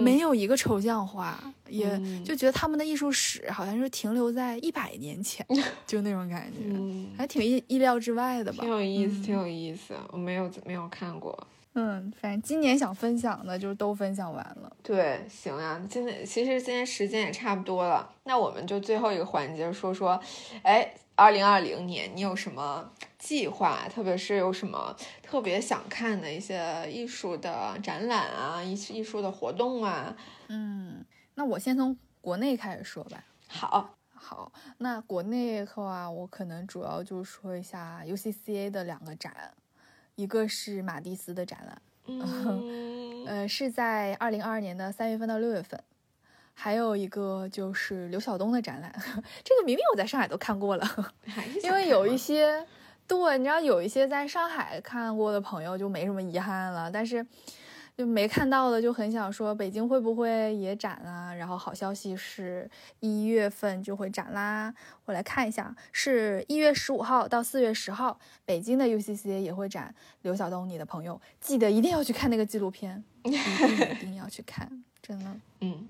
[0.00, 5.46] 没有一个抽象画，也就觉得他们的艺术史好像是停留在一百年前，
[5.86, 8.58] 就那种感觉，还挺意意料之外的吧？
[8.60, 11.46] 挺有意思，挺有意思，我没有没有看过。
[11.74, 14.76] 嗯，反正今年想分享的就都分享完了。
[14.82, 20.20] 对，行啊，今天其实今天时间也差不多了，那我们就最后一个环节说说，
[20.62, 23.88] 哎，二零二零年你有什么计划？
[23.88, 30.14] 特别是有什么特别想看的一些艺术的展览啊，艺艺术的活动啊？
[30.48, 31.02] 嗯，
[31.36, 33.24] 那我先从国内开始说吧。
[33.48, 39.54] 好，好，那国内的话，我可能主要就说一下 UCCA 的两个展。
[40.16, 41.82] 一个是马蒂斯的展览，
[43.26, 45.78] 呃，是在二零二二年的三月份到六月份，
[46.54, 48.92] 还有一个就是刘晓东的展览，
[49.44, 51.14] 这个明明我在上海都看过了，
[51.62, 52.66] 因为有一些，
[53.06, 57.26] 对，你知道有一些在上海看过的朋友就没什么遗憾了，但是。
[57.96, 61.32] 就没看到的就很想说北京会不会也展啊？
[61.34, 62.68] 然后好消息是
[63.00, 64.74] 一月份就会展啦，
[65.04, 69.94] 我来看一下，是一月十五号到四月十号，北京的 UCC 也会展。
[70.22, 75.86] 刘晓东，你的朋友，记得一定要去看那个纪录片，一定一定要去看，真的，嗯。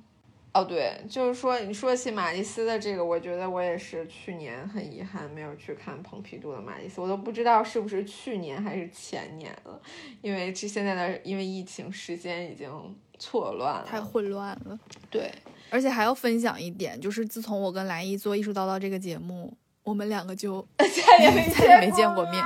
[0.54, 9.80] 哦，对，就是说，你说起马蒂斯的这个，我觉得我也是去年很遗憾没有去看蓬皮杜的马蒂斯，我都不知道是不是去年还是前年了，
[10.20, 12.70] 因为这现在的因为疫情时间已经
[13.18, 14.78] 错乱了，太混乱了。
[15.10, 15.32] 对，
[15.70, 22.44] 而且还要分享一点，就是自从我跟来一做艺术叨叨这个节目，我们两个就 再也没 再也没见过面。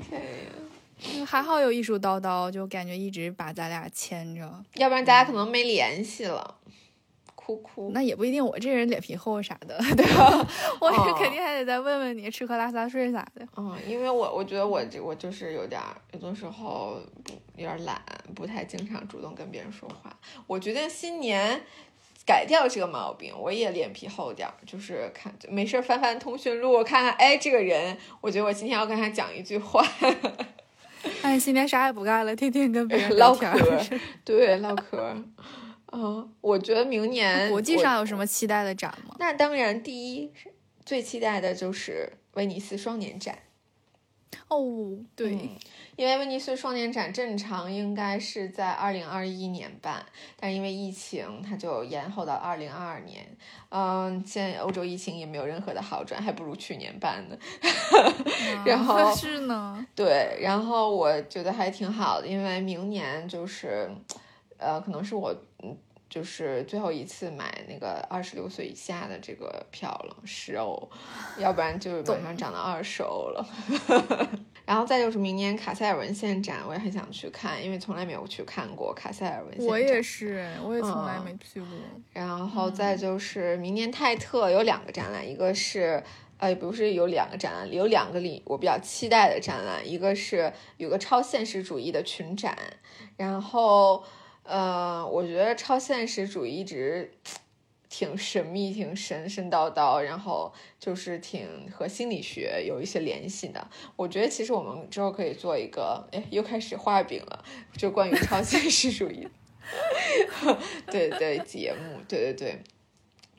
[0.00, 0.20] 天
[1.20, 1.21] 呀！
[1.32, 6.58] 还好有艺术叨叨，就感觉一直把咱俩牵着，要不然大家可能没联系了。
[7.34, 10.46] 哭哭，那也不一定，我这人脸皮厚啥的， 对吧？
[10.78, 13.48] 我是肯定还得再问问你吃喝拉撒睡啥的。
[13.56, 15.80] 嗯，因为我我觉得我这我就是有点
[16.12, 17.00] 有的时候
[17.56, 17.98] 有点懒，
[18.34, 20.14] 不太经常主动跟别人说话。
[20.46, 21.62] 我决定新年
[22.26, 29.82] 改掉这个毛病，我也脸皮厚点儿，就是看没事翻翻通讯录，看看哎这个人，我觉得我今天要跟他讲一句话。
[31.22, 33.50] 哎，新年啥也不干了，天天跟别人唠嗑，
[34.24, 35.14] 对，唠嗑。
[35.92, 39.14] 嗯，我觉得明年国际上有什么期待的展吗？
[39.18, 40.32] 那当然，第一
[40.84, 43.38] 最期待的就是威尼斯双年展。
[44.48, 45.50] 哦，对，
[45.96, 50.04] 因为威尼斯双年展正常应该是在二零二一年办，
[50.38, 53.24] 但因为疫情，它就延后到二零二二年。
[53.70, 57.36] 嗯，现在欧洲疫情也没有任何的好转，还不如去年办呢。
[58.64, 63.90] 然后是呢，对，然后我觉得还挺好的，因为明年就是。
[64.64, 65.51] 呃，可能是我，嗯，
[66.12, 70.90] 就是最后一次买那个二十六岁以下的这个票了，十欧，
[71.38, 73.48] 要不然就马上涨到二十欧了。
[74.66, 79.68] 然后再就是明年卡塞尔文献展，我也很想去看，因为从来没有去看过卡塞尔文献展。
[79.68, 81.68] 我也是，我也从来没去过。
[82.12, 86.04] 然后再就是明年泰特有两个展览，一个是，
[86.36, 92.54] 呃，不是有两个展览，有两个里我比较期待的展览，一个是有个超现实主义的群展，
[93.16, 94.04] 然后。
[94.52, 97.10] 呃，我觉得超现实主义一直
[97.88, 103.66] 挺神秘、挺神神叨叨，然后就是挺和心理学有一些联系的。
[103.96, 107.42] 我觉得其实我们之后可以做一个，哎，又开始画饼了，
[107.78, 109.26] 就关于超现实主义，
[110.92, 112.62] 对对节目，对对对。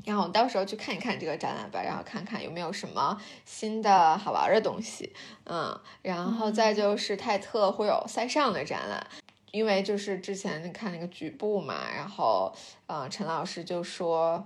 [0.06, 5.14] 然后到时候去看一看这个展览吧，然后看看有没有什么新的好玩的东西，
[5.46, 9.06] 嗯，然后再就是泰特会有塞尚的展览。
[9.54, 12.52] 因为就是之前看那个局部嘛，然后，
[12.88, 14.44] 呃，陈老师就说，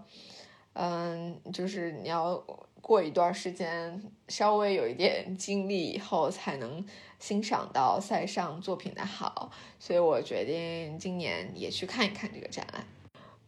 [0.74, 2.36] 嗯，就是你要
[2.82, 6.86] 过一段时间，稍微有一点经历以后，才能
[7.20, 9.50] 欣赏到塞尚作品的好，
[9.80, 12.86] 所以我决定今年也去看一看这个展览。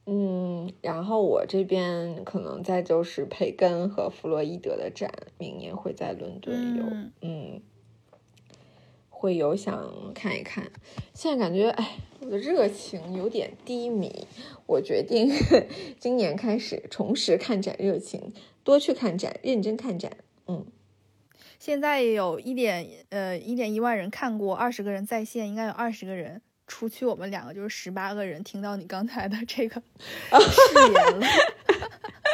[0.05, 6.84] 嗯，然后我这边可能再就是培根和弗洛伊德的展，明年会在伦敦有，
[7.20, 7.62] 嗯。
[9.20, 10.72] 会有想看一看，
[11.13, 14.26] 现在感觉哎，我的热情有点低迷。
[14.65, 15.30] 我决定
[15.99, 18.32] 今年开始重拾看展热情，
[18.63, 20.09] 多去看展，认真看展。
[20.47, 20.65] 嗯，
[21.59, 29.84] 现在有一点呃一点一万人看过，二十个人在线，应该有二十个人，除去我们两个就是十八个人听到你刚才的这个
[30.32, 31.28] 誓言了。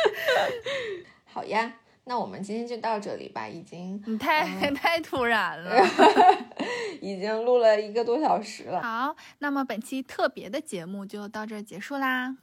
[1.26, 1.80] 好呀。
[2.08, 5.84] 那我们今天就到这里吧，已经你太 太突然了，
[7.02, 8.82] 已经录了一个多小时了。
[8.82, 12.38] 好，那么本期特别的节目就到这结束啦，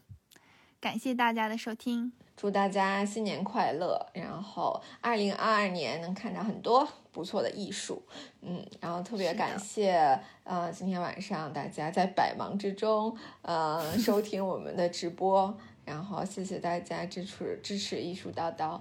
[0.80, 8.02] 感谢大家的收听，祝大家新年快乐，然后二零二二年能看到很多不错的艺术，
[8.40, 18.80] 嗯，然后特别感谢呃今天晚上大家在百忙之中呃收听我们的直播，然后谢谢大家支持支持艺术叨叨。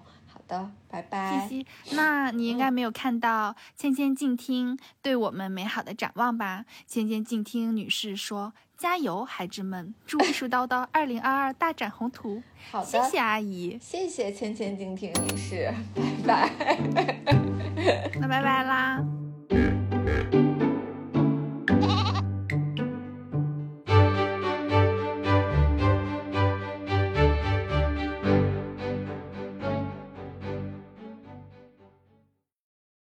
[0.52, 1.50] 的，拜拜。
[1.94, 6.66] 那你应该没有看到千千静听对我们美好的展望吧？
[6.86, 9.96] 千千静听女士说：“加油，孩子们！
[10.06, 15.74] 祝艺术叨叨 二零二二大展宏图。”好的，谢谢阿姨，谢谢千千静听女士，
[16.26, 16.78] 拜拜。
[18.20, 19.02] 那拜拜啦。